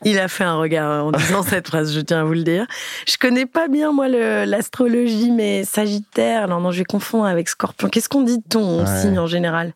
Il 0.06 0.18
a 0.20 0.28
fait 0.30 0.44
un 0.46 0.56
regard 0.58 1.06
en 1.06 1.12
disant 1.12 1.44
cette 1.44 1.68
phrase, 1.68 1.94
je 1.94 2.00
tiens 2.00 2.22
à 2.22 2.24
vous 2.24 2.34
le 2.34 2.44
dire. 2.44 2.66
Je 3.08 3.18
connais 3.18 3.46
pas 3.46 3.68
bien, 3.68 3.92
moi, 3.92 4.08
l'astrologie, 4.08 5.32
mais 5.32 5.64
Sagittaire, 5.66 6.48
non, 6.48 6.62
non, 6.62 6.72
je 6.72 6.80
vais 6.80 6.86
confondre 6.86 7.26
avec 7.26 7.50
Scorpion. 7.50 7.90
Qu'est-ce 7.90 8.08
qu'on 8.10 8.22
dit 8.24 8.38
de 8.38 8.44
ton 8.48 8.80
Ouais. 8.86 9.02
signe 9.02 9.20
en 9.20 9.28
général? 9.28 9.74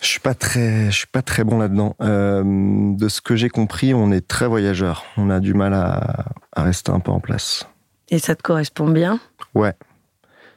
Je 0.00 0.06
suis 0.08 0.20
pas 0.20 0.34
très, 0.34 0.86
je 0.90 0.96
suis 0.96 1.06
pas 1.06 1.22
très 1.22 1.44
bon 1.44 1.58
là-dedans. 1.58 1.96
Euh, 2.02 2.42
de 2.44 3.08
ce 3.08 3.20
que 3.20 3.36
j'ai 3.36 3.48
compris, 3.48 3.94
on 3.94 4.10
est 4.12 4.26
très 4.26 4.46
voyageur. 4.46 5.04
On 5.16 5.30
a 5.30 5.40
du 5.40 5.54
mal 5.54 5.72
à, 5.74 6.24
à 6.54 6.62
rester 6.62 6.90
un 6.92 7.00
peu 7.00 7.10
en 7.10 7.20
place. 7.20 7.66
Et 8.10 8.18
ça 8.18 8.34
te 8.34 8.42
correspond 8.42 8.88
bien? 8.88 9.18
Ouais. 9.54 9.72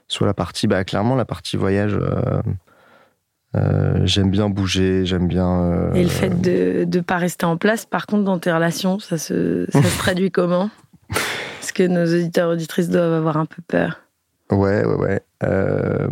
Sur 0.10 0.26
la 0.26 0.34
partie, 0.34 0.68
bah 0.68 0.84
clairement 0.84 1.16
la 1.16 1.26
partie 1.26 1.56
voyage. 1.58 1.96
euh, 1.96 2.42
euh, 3.58 4.00
j'aime 4.06 4.30
bien 4.30 4.50
bouger, 4.50 5.06
j'aime 5.06 5.28
bien. 5.28 5.62
euh, 5.62 5.94
Et 5.94 6.04
le 6.04 6.10
fait 6.10 6.30
de 6.42 6.86
ne 6.86 7.02
pas 7.02 7.18
rester 7.18 7.46
en 7.46 7.58
place, 7.58 7.86
par 7.86 8.06
contre, 8.06 8.24
dans 8.24 8.40
tes 8.40 8.52
relations, 8.52 9.00
ça 9.00 9.18
se, 9.18 9.66
ça 9.72 9.82
se 9.84 9.98
traduit 10.00 10.32
comment? 10.32 10.70
Parce 11.60 11.72
que 11.72 11.84
nos 11.84 12.06
auditeurs 12.06 12.50
auditrices 12.52 12.90
doivent 12.90 13.14
avoir 13.14 13.38
un 13.38 13.46
peu 13.46 13.62
peur? 13.68 14.02
Ouais, 14.52 14.86
ouais, 14.86 14.96
ouais. 14.96 15.22
Euh, 15.44 16.08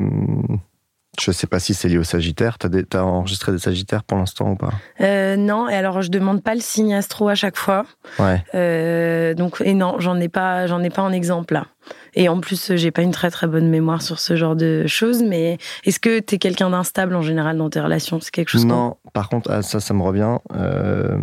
je 1.20 1.32
sais 1.32 1.48
pas 1.48 1.60
si 1.60 1.74
c'est 1.74 1.88
lié 1.88 1.98
au 1.98 2.04
Sagittaire. 2.04 2.58
T'as, 2.58 2.68
des- 2.68 2.84
t'as 2.84 3.02
enregistré 3.04 3.54
des 3.54 3.58
Sagittaires 3.60 4.04
pour 4.04 4.18
l'instant 4.18 4.52
ou 4.52 4.56
pas? 4.56 4.72
Euh, 5.00 5.38
non, 5.38 5.70
et 5.70 5.74
alors 5.76 6.02
je 6.02 6.10
demande 6.12 6.44
pas 6.44 6.54
le 6.56 6.60
signe 6.60 6.94
astro 6.94 7.30
à 7.30 7.36
chaque 7.36 7.56
fois. 7.56 7.86
Ouais. 8.20 8.44
Euh, 8.54 9.34
donc, 9.34 9.62
et 9.64 9.74
non, 9.74 9.96
j'en 10.00 10.20
ai 10.20 10.28
pas, 10.28 10.68
j'en 10.68 10.84
ai 10.84 10.90
pas 10.90 11.02
en 11.04 11.14
exemple 11.14 11.54
là. 11.54 11.68
Et 12.16 12.30
en 12.30 12.40
plus, 12.40 12.76
j'ai 12.76 12.92
pas 12.92 13.02
une 13.02 13.12
très 13.12 13.30
très 13.30 13.48
bonne 13.48 13.70
mémoire 13.70 14.02
sur 14.02 14.20
ce 14.20 14.36
genre 14.36 14.56
de 14.56 14.88
choses. 14.88 15.22
Mais 15.22 15.58
est-ce 15.84 16.00
que 16.00 16.20
t'es 16.20 16.38
quelqu'un 16.38 16.70
d'instable 16.70 17.16
en 17.16 17.22
général 17.22 17.58
dans 17.58 17.70
tes 17.70 17.82
relations? 17.82 18.20
C'est 18.22 18.32
quelque 18.32 18.50
chose 18.50 18.66
Non, 18.66 18.98
par 19.14 19.30
contre, 19.30 19.52
ah, 19.52 19.62
ça, 19.62 19.80
ça 19.80 19.94
me 19.94 20.02
revient. 20.02 20.38
Euh, 20.56 21.18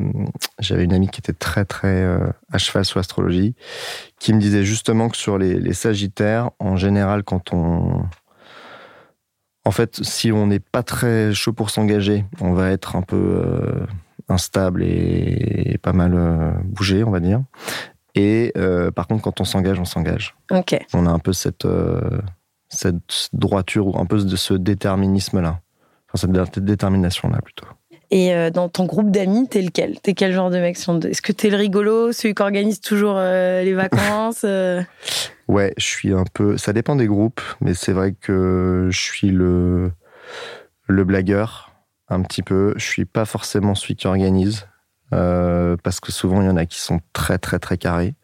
J'avais 0.59 0.85
une 0.85 0.93
amie 0.93 1.09
qui 1.09 1.21
était 1.21 1.33
très, 1.33 1.65
très 1.65 2.03
euh, 2.03 2.19
à 2.53 2.59
cheval 2.59 2.85
sur 2.85 2.99
l'astrologie, 2.99 3.55
qui 4.19 4.35
me 4.35 4.41
disait 4.41 4.65
justement 4.65 5.09
que 5.09 5.17
sur 5.17 5.39
les, 5.39 5.59
les 5.59 5.75
Sagittaires, 5.75 6.51
en 6.59 6.77
général, 6.77 7.23
quand 7.25 7.53
on. 7.53 8.05
En 9.65 9.71
fait, 9.71 10.03
si 10.03 10.33
on 10.33 10.49
n'est 10.49 10.61
pas 10.61 10.83
très 10.83 11.33
chaud 11.33 11.53
pour 11.53 11.71
s'engager, 11.71 12.25
on 12.41 12.53
va 12.53 12.71
être 12.71 12.97
un 12.97 13.03
peu 13.03 13.17
euh, 13.17 13.87
instable 14.29 14.83
et, 14.83 15.79
pas 15.83 15.93
mal 15.93 16.13
euh, 16.15 16.51
bougé, 16.65 17.05
on 17.05 17.11
va 17.11 17.21
dire. 17.21 17.43
Et 18.14 18.52
euh, 18.57 18.90
par 18.90 19.07
contre, 19.07 19.23
quand 19.23 19.40
on 19.40 19.45
s'engage, 19.45 19.78
on 19.81 19.85
s'engage. 19.85 20.35
On 20.92 21.07
a 21.07 21.11
un 21.11 21.19
peu 21.19 21.33
cette, 21.33 21.64
euh, 21.64 22.00
cette 22.69 23.31
droiture 23.33 23.87
ou 23.87 23.99
un 23.99 24.07
peu 24.07 24.23
de 24.23 24.37
ce 24.37 24.54
déterminisme-là. 24.54 25.61
Enfin, 26.12 26.26
cette 26.26 26.31
dé- 26.33 26.61
détermination-là, 26.61 27.38
plutôt. 27.42 27.66
Et 28.11 28.35
euh, 28.35 28.50
dans 28.50 28.69
ton 28.69 28.85
groupe 28.85 29.11
d'amis, 29.11 29.49
t'es 29.49 29.62
lequel? 29.62 29.99
T'es 30.00 30.12
quel 30.12 30.33
genre 30.35 30.50
de 30.50 30.59
mec? 30.59 30.76
Est-ce 30.76 31.23
que 31.23 31.33
t'es 31.33 31.49
le 31.49 31.57
rigolo, 31.57 32.12
celui 32.12 32.35
qui 32.35 32.42
organise 32.42 32.81
toujours 32.81 33.19
les 33.19 33.73
vacances 33.73 34.45
Ouais, 35.49 35.73
je 35.78 35.85
suis 35.87 36.12
un 36.12 36.25
peu. 36.33 36.57
Ça 36.59 36.73
dépend 36.73 36.97
des 36.97 37.07
groupes, 37.07 37.40
mais 37.61 37.73
c'est 37.75 37.92
vrai 37.92 38.12
que 38.12 38.88
je 38.90 39.00
suis 39.00 39.31
le 39.31 39.90
le 40.87 41.04
blagueur, 41.04 41.73
un 42.09 42.23
petit 42.23 42.42
peu. 42.42 42.75
Je 42.76 42.85
suis 42.85 43.04
pas 43.07 43.25
forcément 43.25 43.75
celui 43.75 43.97
qui 43.97 44.07
organise, 44.07 44.66
euh, 45.12 45.76
parce 45.83 46.00
que 46.00 46.12
souvent 46.12 46.40
il 46.42 46.47
y 46.47 46.50
en 46.50 46.57
a 46.57 46.66
qui 46.66 46.81
sont 46.81 47.00
très 47.12 47.38
très 47.38 47.59
très 47.59 47.78
carrés. 47.78 48.14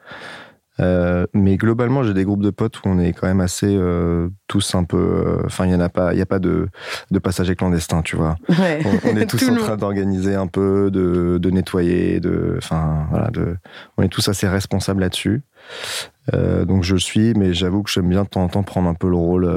Euh, 0.81 1.27
mais 1.35 1.57
globalement, 1.57 2.05
j'ai 2.05 2.15
des 2.15 2.25
groupes 2.25 2.43
de 2.43 2.51
potes 2.51 2.79
où 2.79 2.83
on 2.85 2.99
est 2.99 3.13
quand 3.13 3.27
même 3.27 3.41
assez 3.41 3.67
euh, 3.69 4.29
tous 4.47 4.75
un 4.75 4.85
peu. 4.85 5.41
Enfin, 5.45 5.67
il 5.67 5.73
y 5.73 5.75
en 5.75 5.81
a 5.81 5.89
pas, 5.89 6.13
il 6.13 6.19
y 6.19 6.23
a 6.23 6.27
pas 6.27 6.39
de, 6.39 6.69
de 7.11 7.19
passagers 7.19 7.57
clandestins, 7.57 8.03
tu 8.03 8.17
vois. 8.17 8.37
Ouais. 8.49 8.81
On, 8.85 9.11
on 9.11 9.17
est 9.17 9.27
tous 9.31 9.49
en 9.49 9.57
train 9.57 9.77
d'organiser 9.77 10.35
un 10.35 10.47
peu, 10.47 10.91
de, 10.91 11.39
de 11.39 11.51
nettoyer, 11.51 12.21
de. 12.21 12.55
Enfin, 12.59 13.07
voilà, 13.11 13.31
de. 13.31 13.57
On 13.97 14.03
est 14.03 14.09
tous 14.09 14.29
assez 14.29 14.47
responsables 14.47 15.01
là-dessus. 15.01 15.43
Euh, 16.35 16.65
donc 16.65 16.85
je 16.85 16.95
le 16.95 17.01
suis, 17.01 17.35
mais 17.35 17.55
j'avoue 17.55 17.83
que 17.83 17.91
j'aime 17.91 18.09
bien 18.09 18.23
de 18.23 18.29
temps 18.29 18.43
en 18.43 18.49
temps 18.49 18.63
prendre 18.63 18.89
un 18.89 18.95
peu 18.95 19.09
le 19.09 19.17
rôle. 19.17 19.51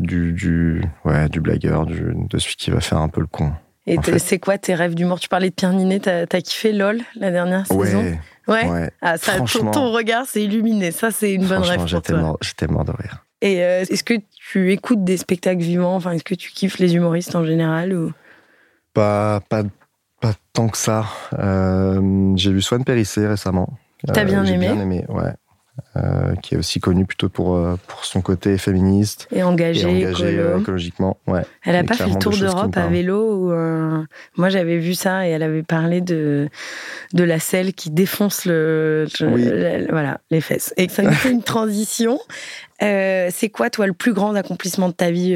du, 0.00 0.32
du, 0.32 0.82
ouais, 1.04 1.28
du 1.28 1.40
blagueur, 1.40 1.84
du, 1.84 2.14
de 2.14 2.38
celui 2.38 2.56
qui 2.56 2.70
va 2.70 2.80
faire 2.80 2.98
un 2.98 3.08
peu 3.08 3.20
le 3.20 3.26
con. 3.26 3.52
Et 3.90 3.98
en 3.98 4.02
t'es- 4.02 4.12
fait. 4.12 4.18
c'est 4.20 4.38
quoi 4.38 4.56
tes 4.56 4.74
rêves 4.74 4.94
d'humour? 4.94 5.18
Tu 5.18 5.28
parlais 5.28 5.50
de 5.50 5.54
Pierre 5.54 5.72
Ninet, 5.72 6.00
t'as 6.00 6.22
as 6.30 6.40
kiffé 6.40 6.72
LOL 6.72 7.00
la 7.16 7.30
dernière 7.30 7.66
saison? 7.66 8.02
Ouais, 8.46 8.68
Ouais. 8.68 8.90
Ah, 9.00 9.16
ça, 9.16 9.40
ton, 9.40 9.92
regard 9.92 10.26
s'est 10.26 10.44
illuminé. 10.44 10.90
Ça, 10.92 11.10
c'est 11.10 11.34
une 11.34 11.46
bonne 11.46 11.62
rêve 11.62 11.88
pour 11.90 12.02
toi. 12.02 12.18
mort, 12.18 12.38
j'étais 12.40 12.66
mort 12.66 12.84
de 12.84 12.92
rire. 12.92 13.24
Et 13.42 13.62
euh, 13.64 13.80
est-ce 13.82 14.04
que 14.04 14.14
tu 14.50 14.72
écoutes 14.72 15.04
des 15.04 15.16
spectacles 15.16 15.62
vivants? 15.62 15.94
Enfin, 15.96 16.12
est-ce 16.12 16.24
que 16.24 16.34
tu 16.34 16.50
kiffes 16.50 16.78
les 16.78 16.94
humoristes 16.94 17.34
en 17.34 17.44
général 17.44 17.92
ou... 17.92 18.12
Pas, 18.92 19.40
pas, 19.48 19.62
pas 20.20 20.34
tant 20.52 20.68
que 20.68 20.76
ça. 20.76 21.06
Euh, 21.38 22.32
j'ai 22.36 22.52
vu 22.52 22.60
Swan 22.60 22.84
Périssé 22.84 23.26
récemment. 23.26 23.70
T'as 24.06 24.24
bien 24.24 24.44
j'ai 24.44 24.54
aimé? 24.54 24.66
bien 24.66 24.80
aimé, 24.80 25.04
ouais. 25.08 25.32
Euh, 25.96 26.34
qui 26.36 26.54
est 26.54 26.58
aussi 26.58 26.78
connu 26.78 27.06
plutôt 27.06 27.28
pour, 27.30 27.56
euh, 27.56 27.76
pour 27.86 28.04
son 28.04 28.20
côté 28.20 28.58
féministe 28.58 29.26
Et 29.32 29.38
et 29.38 29.42
engagé, 29.42 29.86
engagé 29.86 30.34
écolo 30.34 30.48
euh, 30.48 30.58
écologiquement. 30.58 31.16
Ouais. 31.26 31.42
Elle 31.64 31.74
a 31.74 31.80
et 31.80 31.84
pas 31.84 31.94
fait 31.94 32.06
le 32.06 32.16
tour 32.18 32.36
d'Europe 32.36 32.76
à 32.76 32.86
vélo 32.88 33.48
ou 33.48 34.04
Moi, 34.36 34.48
j'avais 34.50 34.76
vu 34.76 34.94
ça 34.94 35.26
et 35.26 35.30
elle 35.30 35.42
avait 35.42 35.62
parlé 35.62 36.00
de 36.02 36.48
de 37.14 37.24
la 37.24 37.38
selle 37.38 37.72
qui 37.72 37.88
défonce 37.90 38.44
le, 38.44 39.06
Oui. 39.22 39.44
le- 39.44 39.86
voilà 39.90 40.20
les 40.30 40.40
fesses. 40.42 40.74
Et 40.76 40.88
ça 40.88 41.02
nous 41.02 41.12
fait 41.12 41.30
une 41.32 41.42
transition. 41.42 42.20
C'est 42.80 43.48
quoi, 43.50 43.70
toi, 43.70 43.86
le 43.86 43.92
plus 43.94 44.12
grand 44.12 44.34
accomplissement 44.34 44.88
de 44.88 44.94
ta 44.94 45.10
vie 45.10 45.34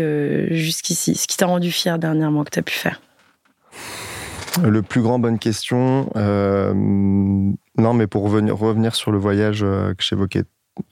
jusqu'ici? 0.51 1.15
Ce 1.15 1.27
qui 1.27 1.37
t'a 1.39 1.47
rendu 1.47 1.71
fier 1.71 1.99
dernièrement 1.99 2.45
que 2.45 2.51
t'as 2.51 2.63
pu 2.63 2.75
faire? 2.75 3.01
Le 4.63 4.83
plus 4.83 5.03
grand, 5.03 5.19
bonne 5.19 5.39
question. 5.39 6.11
Euh, 6.17 6.73
non, 6.75 7.95
mais 7.95 8.07
pour 8.07 8.23
revenir, 8.23 8.95
sur 8.95 9.11
le 9.11 9.19
voyage 9.19 9.63
euh, 9.63 9.95
que 9.95 10.03
j'évoquais 10.03 10.45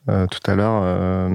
euh, 0.09 0.27
tout 0.27 0.51
à 0.51 0.55
l'heure, 0.55 1.31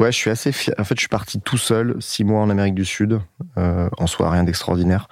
ouais, 0.00 0.10
je 0.12 0.16
suis 0.16 0.30
assez 0.30 0.52
fier. 0.52 0.74
En 0.78 0.84
fait, 0.84 0.94
je 0.96 1.00
suis 1.00 1.08
parti 1.08 1.40
tout 1.40 1.58
seul, 1.58 1.96
six 2.00 2.24
mois 2.24 2.40
en 2.40 2.50
Amérique 2.50 2.74
du 2.74 2.84
Sud. 2.84 3.20
En 3.56 4.06
soi, 4.06 4.30
rien 4.30 4.44
d'extraordinaire. 4.44 5.08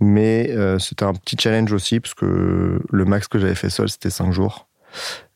Mais 0.00 0.54
c'était 0.78 1.04
un 1.04 1.14
petit 1.14 1.36
challenge 1.38 1.72
aussi, 1.72 2.00
parce 2.00 2.14
que 2.14 2.80
le 2.88 3.04
max 3.04 3.28
que 3.28 3.38
j'avais 3.38 3.54
fait 3.54 3.70
seul, 3.70 3.88
c'était 3.88 4.10
cinq 4.10 4.32
jours. 4.32 4.68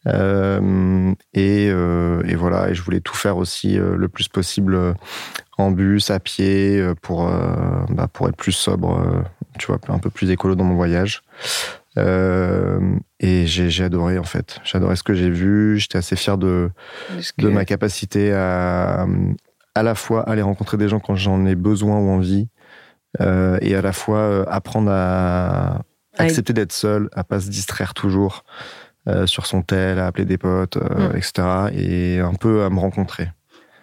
Et, 0.06 1.72
voilà, 1.72 2.68
et 2.70 2.74
je 2.74 2.82
voulais 2.82 3.00
tout 3.00 3.16
faire 3.16 3.38
aussi 3.38 3.76
le 3.76 4.08
plus 4.08 4.28
possible 4.28 4.94
en 5.56 5.70
bus, 5.70 6.10
à 6.10 6.18
pied, 6.18 6.84
pour, 7.02 7.30
bah, 7.90 8.08
pour 8.12 8.28
être 8.28 8.36
plus 8.36 8.52
sobre, 8.52 9.24
tu 9.58 9.66
vois, 9.66 9.78
un 9.88 9.98
peu 9.98 10.10
plus 10.10 10.30
écolo 10.30 10.54
dans 10.54 10.64
mon 10.64 10.74
voyage. 10.74 11.22
Euh, 11.96 12.80
et 13.20 13.46
j'ai 13.46 13.84
adoré 13.84 14.18
en 14.18 14.24
fait. 14.24 14.58
J'ai 14.64 14.76
adoré 14.78 14.96
ce 14.96 15.02
que 15.02 15.14
j'ai 15.14 15.30
vu. 15.30 15.78
J'étais 15.78 15.98
assez 15.98 16.16
fier 16.16 16.36
de, 16.38 16.70
Parce 17.14 17.32
de 17.36 17.48
que- 17.48 17.52
ma 17.52 17.64
capacité 17.64 18.32
à 18.32 19.06
à 19.76 19.82
la 19.82 19.94
fois 19.96 20.22
aller 20.28 20.42
rencontrer 20.42 20.76
des 20.76 20.88
gens 20.88 21.00
quand 21.00 21.16
j'en 21.16 21.44
ai 21.46 21.56
besoin 21.56 21.98
ou 21.98 22.08
envie, 22.10 22.46
euh, 23.20 23.58
et 23.60 23.74
à 23.74 23.82
la 23.82 23.92
fois 23.92 24.18
euh, 24.18 24.44
apprendre 24.48 24.88
à 24.92 25.82
accepter 26.16 26.52
d'être 26.52 26.72
seul, 26.72 27.08
à 27.12 27.24
pas 27.24 27.40
se 27.40 27.50
distraire 27.50 27.92
toujours 27.92 28.44
euh, 29.08 29.26
sur 29.26 29.46
son 29.46 29.62
tel, 29.62 29.98
à 29.98 30.06
appeler 30.06 30.24
des 30.26 30.38
potes, 30.38 30.76
Mm. 30.76 31.16
etc. 31.16 31.32
Et 31.72 32.20
un 32.20 32.34
peu 32.34 32.62
à 32.64 32.70
me 32.70 32.78
rencontrer. 32.78 33.30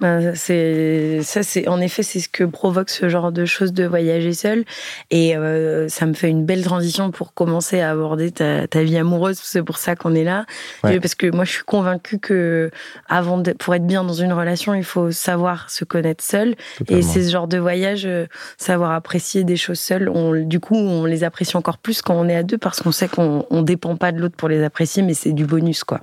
Ben, 0.01 0.33
c'est 0.35 1.19
ça, 1.21 1.43
c'est 1.43 1.67
en 1.67 1.79
effet 1.79 2.01
c'est 2.03 2.19
ce 2.19 2.27
que 2.27 2.43
provoque 2.43 2.89
ce 2.89 3.07
genre 3.07 3.31
de 3.31 3.45
choses 3.45 3.71
de 3.71 3.85
voyager 3.85 4.33
seul, 4.33 4.65
et 5.11 5.37
euh, 5.37 5.87
ça 5.89 6.05
me 6.07 6.13
fait 6.13 6.27
une 6.29 6.43
belle 6.43 6.63
transition 6.63 7.11
pour 7.11 7.33
commencer 7.35 7.79
à 7.81 7.91
aborder 7.91 8.31
ta, 8.31 8.67
ta 8.67 8.81
vie 8.81 8.97
amoureuse. 8.97 9.39
C'est 9.43 9.61
pour 9.63 9.77
ça 9.77 9.95
qu'on 9.95 10.15
est 10.15 10.23
là, 10.23 10.45
Ouais. 10.83 10.99
Parce 10.99 11.13
que 11.13 11.27
moi 11.29 11.45
je 11.45 11.51
suis 11.51 11.63
convaincue 11.63 12.17
que 12.17 12.71
avant 13.07 13.37
de, 13.37 13.51
pour 13.53 13.75
être 13.75 13.85
bien 13.85 14.03
dans 14.03 14.13
une 14.13 14.33
relation, 14.33 14.73
il 14.73 14.83
faut 14.83 15.11
savoir 15.11 15.69
se 15.69 15.85
connaître 15.85 16.23
seul, 16.23 16.55
et 16.89 17.01
c'est 17.03 17.23
ce 17.23 17.29
genre 17.31 17.47
de 17.47 17.59
voyage, 17.59 18.05
euh, 18.07 18.25
savoir 18.57 18.91
apprécier 18.91 19.43
des 19.43 19.55
choses 19.55 19.79
seules. 19.79 20.09
On, 20.09 20.33
du 20.33 20.59
coup, 20.59 20.75
on 20.75 21.05
les 21.05 21.23
apprécie 21.23 21.55
encore 21.57 21.77
plus 21.77 22.01
quand 22.01 22.15
on 22.15 22.27
est 22.27 22.35
à 22.35 22.41
deux 22.43 22.57
parce 22.57 22.81
qu'on 22.81 22.91
sait 22.91 23.07
qu'on 23.07 23.45
on 23.51 23.61
dépend 23.61 23.95
pas 23.95 24.11
de 24.11 24.19
l'autre 24.19 24.35
pour 24.35 24.49
les 24.49 24.63
apprécier, 24.63 25.03
mais 25.03 25.13
c'est 25.13 25.31
du 25.33 25.45
bonus 25.45 25.83
quoi. 25.83 26.01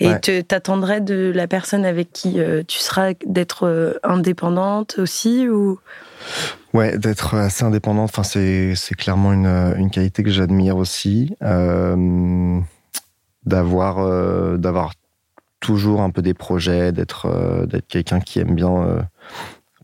Et 0.00 0.08
Ouais. 0.08 0.18
te- 0.18 0.40
t'attendrais 0.40 1.00
de 1.00 1.30
la 1.32 1.46
personne 1.46 1.84
avec 1.84 2.12
qui 2.12 2.40
euh, 2.40 2.62
tu 2.66 2.78
seras 2.80 3.11
d'être 3.26 3.66
euh, 3.66 3.94
indépendante 4.02 4.96
aussi 4.98 5.48
ou? 5.48 5.78
Ouais, 6.72 6.96
d'être 6.96 7.34
assez 7.34 7.64
indépendante, 7.64 8.10
enfin, 8.10 8.22
c'est, 8.22 8.74
c'est 8.76 8.94
clairement 8.94 9.32
une, 9.32 9.74
une 9.76 9.90
qualité 9.90 10.22
que 10.22 10.30
j'admire 10.30 10.76
aussi. 10.76 11.36
Euh, 11.42 12.60
d'avoir, 13.44 13.98
euh, 13.98 14.56
d'avoir 14.56 14.94
toujours 15.60 16.00
un 16.00 16.10
peu 16.10 16.22
des 16.22 16.34
projets, 16.34 16.92
d'être, 16.92 17.26
euh, 17.26 17.66
d'être 17.66 17.88
quelqu'un 17.88 18.20
qui 18.20 18.38
aime 18.38 18.54
bien, 18.54 19.04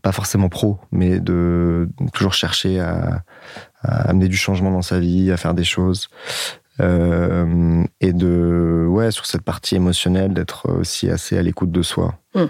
pas 0.01 0.11
forcément 0.11 0.49
pro, 0.49 0.79
mais 0.91 1.19
de 1.19 1.89
toujours 2.13 2.33
chercher 2.33 2.79
à, 2.79 3.23
à 3.81 4.09
amener 4.09 4.27
du 4.27 4.37
changement 4.37 4.71
dans 4.71 4.81
sa 4.81 4.99
vie, 4.99 5.31
à 5.31 5.37
faire 5.37 5.53
des 5.53 5.65
choses. 5.65 6.07
Et 6.79 8.13
de, 8.13 8.85
ouais, 8.87 9.11
sur 9.11 9.25
cette 9.25 9.41
partie 9.41 9.75
émotionnelle, 9.75 10.33
d'être 10.33 10.69
aussi 10.69 11.09
assez 11.09 11.37
à 11.37 11.41
l'écoute 11.41 11.71
de 11.71 11.81
soi. 11.81 12.15
Mm. 12.33 12.45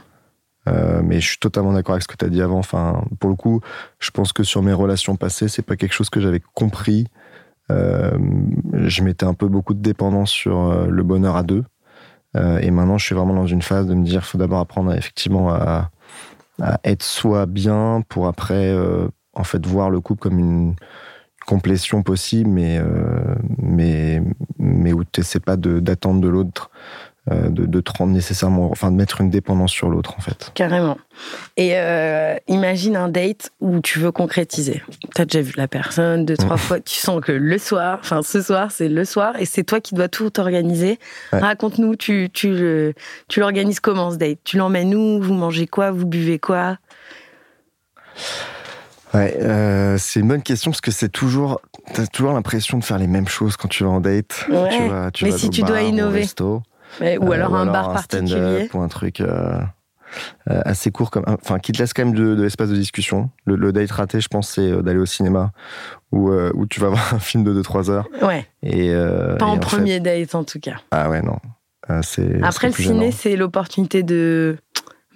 Euh, 0.69 1.01
mais 1.03 1.19
je 1.19 1.27
suis 1.27 1.37
totalement 1.37 1.73
d'accord 1.73 1.93
avec 1.93 2.03
ce 2.03 2.07
que 2.07 2.15
tu 2.15 2.25
as 2.25 2.29
dit 2.29 2.41
avant. 2.41 2.59
Enfin, 2.59 3.03
pour 3.19 3.29
le 3.29 3.35
coup, 3.35 3.61
je 3.99 4.11
pense 4.11 4.33
que 4.33 4.43
sur 4.43 4.61
mes 4.61 4.73
relations 4.73 5.15
passées, 5.15 5.47
c'est 5.47 5.61
pas 5.61 5.75
quelque 5.75 5.93
chose 5.93 6.09
que 6.09 6.19
j'avais 6.19 6.41
compris. 6.53 7.07
Euh, 7.71 8.17
je 8.73 9.03
mettais 9.03 9.25
un 9.25 9.33
peu 9.33 9.47
beaucoup 9.47 9.73
de 9.73 9.81
dépendance 9.81 10.31
sur 10.31 10.59
euh, 10.59 10.87
le 10.87 11.03
bonheur 11.03 11.35
à 11.35 11.43
deux. 11.43 11.63
Et 12.61 12.69
maintenant, 12.69 12.99
je 12.99 13.05
suis 13.07 13.15
vraiment 13.15 13.33
dans 13.33 13.47
une 13.47 13.63
phase 13.63 13.87
de 13.87 13.95
me 13.95 14.05
dire, 14.05 14.23
faut 14.23 14.37
d'abord 14.37 14.59
apprendre 14.59 14.93
effectivement 14.93 15.49
à, 15.51 15.89
être 16.83 17.01
soi 17.01 17.47
bien 17.47 18.03
pour 18.07 18.27
après, 18.27 18.71
en 19.33 19.43
fait, 19.43 19.65
voir 19.65 19.89
le 19.89 19.99
couple 19.99 20.21
comme 20.21 20.37
une 20.37 20.75
complétion 21.47 22.03
possible, 22.03 22.47
mais 22.47 22.79
mais 23.57 24.21
mais 24.59 24.93
où 24.93 25.03
tu 25.05 25.21
n'essaies 25.21 25.39
pas 25.39 25.57
d'attendre 25.57 26.21
de, 26.21 26.27
l'autre, 26.27 26.69
de, 27.27 27.65
de 27.65 27.79
te 27.81 27.91
rendre 27.91 28.11
nécessairement, 28.13 28.71
enfin, 28.71 28.89
de 28.91 28.95
mettre 28.95 29.21
une 29.21 29.29
dépendance 29.29 29.71
sur 29.71 29.89
l'autre, 29.89 30.15
en 30.17 30.21
fait. 30.21 30.51
carrément 30.55 30.97
Et 31.57 31.73
euh, 31.75 32.35
imagine 32.47 32.95
un 32.95 33.07
date 33.09 33.51
où 33.59 33.81
tu 33.81 33.99
veux 33.99 34.11
concrétiser. 34.11 34.81
T'as 35.13 35.25
déjà 35.25 35.41
vu 35.41 35.53
la 35.57 35.67
personne 35.67 36.25
deux 36.25 36.37
trois 36.37 36.57
fois, 36.65 36.79
tu 36.79 36.95
sens 36.95 37.21
que 37.21 37.31
le 37.31 37.57
soir, 37.57 37.99
enfin 38.01 38.21
ce 38.23 38.41
soir 38.41 38.71
c'est 38.71 38.89
le 38.89 39.05
soir 39.05 39.33
et 39.37 39.45
c'est 39.45 39.63
toi 39.63 39.79
qui 39.79 39.93
dois 39.95 40.07
tout 40.07 40.39
organiser. 40.39 40.97
Ouais. 41.31 41.39
Raconte-nous, 41.39 41.95
tu 41.95 42.29
tu 42.33 42.93
tu 43.27 43.39
l'organises 43.39 43.79
comment 43.79 44.09
ce 44.11 44.15
date? 44.17 44.39
Tu 44.43 44.57
l'emmènes 44.57 44.95
où? 44.95 45.21
Vous 45.21 45.33
mangez 45.33 45.67
quoi? 45.67 45.91
Vous 45.91 46.05
buvez 46.07 46.39
quoi? 46.39 46.77
Ouais, 49.13 49.35
euh, 49.41 49.97
c'est 49.97 50.19
une 50.19 50.27
bonne 50.27 50.43
question 50.43 50.69
parce 50.71 50.81
que 50.81 50.91
c'est 50.91 51.09
toujours, 51.09 51.61
t'as 51.93 52.05
toujours 52.05 52.33
l'impression 52.33 52.77
de 52.77 52.83
faire 52.83 52.99
les 52.99 53.07
mêmes 53.07 53.27
choses 53.27 53.57
quand 53.57 53.67
tu 53.67 53.83
vas 53.83 53.89
en 53.89 54.01
date. 54.01 54.45
Ouais, 54.49 54.69
tu 54.69 54.87
vas, 54.87 55.09
tu 55.11 55.25
mais 55.25 55.31
vas 55.31 55.37
si 55.37 55.49
tu 55.49 55.61
bar, 55.61 55.69
dois 55.71 55.81
innover. 55.81 56.19
resto, 56.21 56.61
Ou 57.01 57.03
euh, 57.03 57.31
alors 57.31 57.55
un 57.55 57.65
bar 57.65 57.93
particulier 57.93 58.69
ou 58.73 58.81
un 58.81 58.87
truc 58.87 59.21
euh, 59.21 59.59
euh, 60.49 60.61
assez 60.65 60.91
court, 60.91 61.11
comme, 61.11 61.23
enfin, 61.27 61.59
qui 61.59 61.71
te 61.71 61.77
laisse 61.77 61.93
quand 61.93 62.03
même 62.05 62.15
de, 62.15 62.35
de 62.35 62.41
l'espace 62.43 62.69
de 62.69 62.75
discussion. 62.75 63.29
Le, 63.45 63.55
le 63.55 63.71
date 63.71 63.91
raté, 63.91 64.19
je 64.21 64.27
pense, 64.27 64.49
c'est 64.49 64.81
d'aller 64.81 64.99
au 64.99 65.05
cinéma 65.05 65.51
où, 66.11 66.29
euh, 66.31 66.51
où 66.55 66.65
tu 66.65 66.79
vas 66.79 66.89
voir 66.89 67.13
un 67.13 67.19
film 67.19 67.43
de 67.43 67.53
2-3 67.61 67.89
heures. 67.91 68.07
Ouais, 68.21 68.45
Et, 68.63 68.91
euh, 68.93 69.35
pas 69.37 69.45
et 69.45 69.49
en 69.49 69.53
fait- 69.55 69.59
premier 69.59 69.99
date 69.99 70.33
en 70.35 70.43
tout 70.43 70.59
cas. 70.59 70.77
ah 70.91 71.09
ouais, 71.09 71.21
non. 71.21 71.37
Euh, 71.91 72.01
c'est, 72.03 72.41
Après 72.43 72.67
le 72.67 72.73
ciné, 72.73 73.11
c'est 73.11 73.35
l'opportunité 73.35 74.03
de 74.03 74.57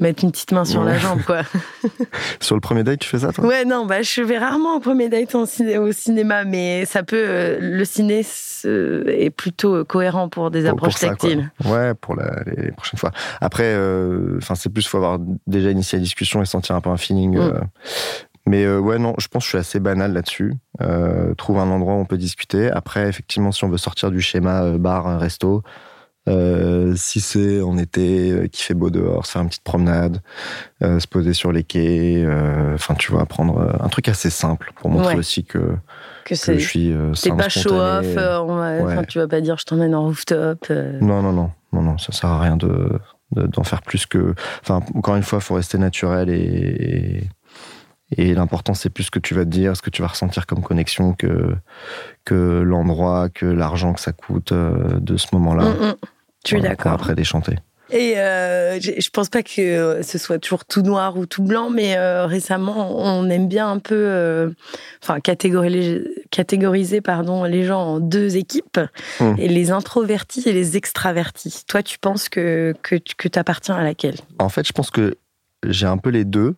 mettre 0.04 0.24
une 0.24 0.32
petite 0.32 0.52
main 0.52 0.66
sur 0.66 0.84
la 0.84 0.98
jambe 1.00 1.22
quoi. 1.24 1.42
Sur 2.40 2.56
le 2.56 2.62
premier 2.62 2.84
date, 2.84 3.00
tu 3.00 3.10
fais 3.10 3.20
ça, 3.20 3.32
toi? 3.32 3.46
Ouais, 3.46 3.66
non, 3.66 3.86
bah, 3.86 4.02
je 4.02 4.22
vais 4.22 4.38
rarement 4.38 4.76
au 4.76 4.80
premier 4.80 5.10
date 5.10 5.34
en 5.36 5.46
ciné- 5.46 5.78
au 5.78 5.92
cinéma, 5.92 6.44
mais 6.46 6.86
ça 6.86 7.02
peut. 7.04 7.16
euh, 7.26 7.58
le 7.60 7.86
ciné 7.86 8.22
est 8.66 9.30
plutôt 9.30 9.76
euh, 9.78 9.84
cohérent 9.84 10.30
pour 10.30 10.52
des 10.52 10.62
Pour- 10.64 10.72
approches 10.72 10.94
pour 10.94 11.00
ça, 11.00 11.08
quoi. 11.16 11.30
tactiles. 11.30 11.52
Ouais, 11.66 11.94
pour 11.96 12.16
la- 12.16 12.44
les, 12.46 12.72
prochaines 12.72 13.00
fois. 13.00 13.12
Après, 13.42 13.64
euh, 13.66 14.40
c'est 14.56 14.70
plus 14.72 14.86
faut 14.88 14.98
avoir 14.98 15.18
déjà 15.48 15.72
initié 15.72 15.98
la 15.98 16.04
discussion 16.04 16.42
et 16.42 16.46
sentir 16.46 16.76
un 16.76 16.82
peu 16.82 16.90
un 16.90 16.98
feeling. 16.98 17.38
Mm. 17.38 17.42
euh. 17.42 17.60
Mais 18.46 18.66
euh, 18.66 18.78
ouais, 18.80 19.00
non, 19.00 19.14
je 19.20 19.28
pense 19.30 19.44
que 19.44 19.46
je 19.46 19.50
suis 19.50 19.58
assez 19.58 19.80
banal 19.80 20.12
là-dessus. 20.12 20.54
Euh, 20.82 21.34
trouve 21.36 21.60
un 21.60 21.70
endroit 21.70 21.94
où 21.94 21.98
on 22.00 22.06
peut 22.06 22.18
discuter. 22.18 22.70
Après, 22.70 23.08
effectivement, 23.08 23.54
si 23.54 23.64
on 23.64 23.70
veut 23.70 23.78
sortir 23.78 24.12
du 24.12 24.20
schéma 24.22 24.64
euh, 24.64 24.78
bar, 24.78 25.18
resto, 25.20 25.64
Euh, 26.30 26.94
si 26.96 27.20
c'est 27.20 27.62
en 27.62 27.78
été, 27.78 28.32
euh, 28.32 28.48
qu'il 28.48 28.64
fait 28.64 28.74
beau 28.74 28.90
dehors, 28.90 29.26
se 29.26 29.32
faire 29.34 29.42
une 29.42 29.50
petite 29.50 29.64
promenade, 29.64 30.22
euh, 30.82 31.00
se 31.00 31.08
poser 31.08 31.34
sur 31.34 31.52
les 31.52 31.64
quais, 31.64 32.24
euh, 32.26 32.76
enfin 32.76 32.94
tu 32.96 33.12
vois, 33.12 33.26
prendre 33.26 33.76
un 33.82 33.90
truc 33.90 34.08
assez 34.08 34.30
simple 34.30 34.72
pour 34.78 34.90
montrer 34.90 35.14
Ouais. 35.16 35.20
aussi 35.20 35.44
que, 35.44 35.76
Que 36.24 36.30
que 36.46 36.58
je 36.58 36.66
suis 36.66 36.94
simple, 37.14 37.38
pas 37.44 37.50
show 37.50 37.74
off, 37.74 38.06
on 38.16 38.56
va- 38.56 38.84
Ouais. 38.84 39.06
tu 39.06 39.20
vas 39.20 39.28
pas 39.28 39.42
dire 39.42 39.58
je 39.58 39.66
t'emmène 39.66 39.94
en 39.94 40.04
rooftop. 40.06 40.70
Non, 40.70 41.22
non, 41.22 41.34
non, 41.34 41.52
non, 41.74 41.82
non, 41.82 41.98
ça 41.98 42.14
sert 42.14 42.30
à 42.30 42.40
rien 42.40 42.56
de 42.58 42.92
de- 43.34 43.48
d'en 43.48 43.64
faire 43.64 43.82
plus 43.82 44.06
que. 44.06 44.36
Enfin, 44.62 44.82
encore 44.94 45.16
une 45.16 45.24
fois, 45.24 45.40
faut 45.40 45.56
rester 45.56 45.78
naturel 45.78 46.30
et 46.30 47.24
et 48.16 48.36
l'important 48.36 48.76
c'est 48.76 48.90
plus 48.92 49.06
ce 49.06 49.12
que 49.12 49.18
tu 49.18 49.34
vas 49.34 49.44
te 49.44 49.50
dire, 49.50 49.76
ce 49.76 49.82
que 49.82 49.90
tu 49.90 50.04
vas 50.04 50.08
ressentir 50.10 50.46
comme 50.46 50.62
connexion 50.62 51.14
que 51.14 51.56
que 52.26 52.62
l'endroit, 52.64 53.30
que 53.30 53.46
l'argent 53.48 53.92
que 53.94 54.00
ça 54.00 54.12
coûte 54.12 54.54
de 54.54 55.18
ce 55.18 55.28
moment-là. 55.34 55.64
Mm, 55.66 55.86
mm. 55.88 55.94
Je 56.46 56.50
suis 56.50 56.58
Voilà, 56.58 56.76
pour 56.76 56.78
d'accord. 56.86 56.94
Après 56.94 57.16
déchanter. 57.16 57.56
Et 57.92 58.18
euh, 58.18 58.80
je 58.80 59.10
pense 59.12 59.30
pas 59.30 59.44
que 59.44 60.02
ce 60.02 60.18
soit 60.18 60.40
toujours 60.40 60.66
tout 60.66 60.82
noir 60.82 61.16
ou 61.16 61.28
tout 61.28 61.44
blanc, 61.44 61.70
mais 61.70 61.96
euh, 61.96 62.26
récemment, 62.26 62.98
on 62.98 63.30
aime 63.30 63.48
bien 63.48 63.70
un 63.70 63.78
peu, 63.78 63.94
euh, 63.96 64.50
enfin, 65.04 65.20
catégoriser, 65.20 66.04
catégoriser 66.32 67.02
pardon, 67.02 67.44
les 67.44 67.66
gens 67.66 67.82
en 67.82 68.00
deux 68.00 68.36
équipes, 68.36 68.80
Hmm. 69.20 69.36
et 69.38 69.48
les 69.48 69.70
introvertis 69.70 70.42
et 70.48 70.54
les 70.54 70.76
extravertis. 70.76 71.64
Toi, 71.68 71.84
tu 71.84 72.00
penses 72.00 72.30
que 72.30 72.74
que, 72.82 72.96
tu- 72.96 73.16
que 73.16 73.28
t'appartiens 73.28 73.76
à 73.76 73.84
laquelle? 73.84 74.16
En 74.40 74.50
fait, 74.50 74.66
je 74.66 74.74
pense 74.74 74.90
que 74.90 75.18
j'ai 75.68 75.86
un 75.86 75.98
peu 75.98 76.10
les 76.10 76.26
deux, 76.26 76.56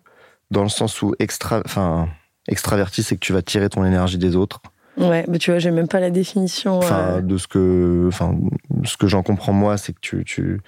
dans 0.52 0.64
le 0.64 0.70
sens 0.70 1.02
où 1.02 1.16
extra, 1.20 1.62
enfin, 1.66 2.08
extraverti, 2.48 3.04
c'est 3.04 3.16
que 3.16 3.26
tu 3.26 3.34
vas 3.34 3.42
tirer 3.42 3.68
ton 3.68 3.84
énergie 3.84 4.20
des 4.20 4.36
autres. 4.38 4.62
Ouais, 4.98 5.26
mais 5.28 5.38
tu 5.40 5.52
vois, 5.52 5.60
j'ai 5.60 5.72
même 5.72 5.88
pas 5.88 6.00
la 6.00 6.10
définition. 6.10 6.78
Enfin, 6.78 7.00
euh, 7.18 7.22
de 7.22 7.38
ce 7.38 7.48
que, 7.48 8.06
enfin, 8.08 8.36
ce 8.84 8.96
que 8.98 9.08
j'en 9.08 9.24
comprends 9.24 9.54
moi, 9.54 9.78
c'est 9.78 9.94
que 9.94 10.00
tu, 10.02 10.24
tu, 10.26 10.62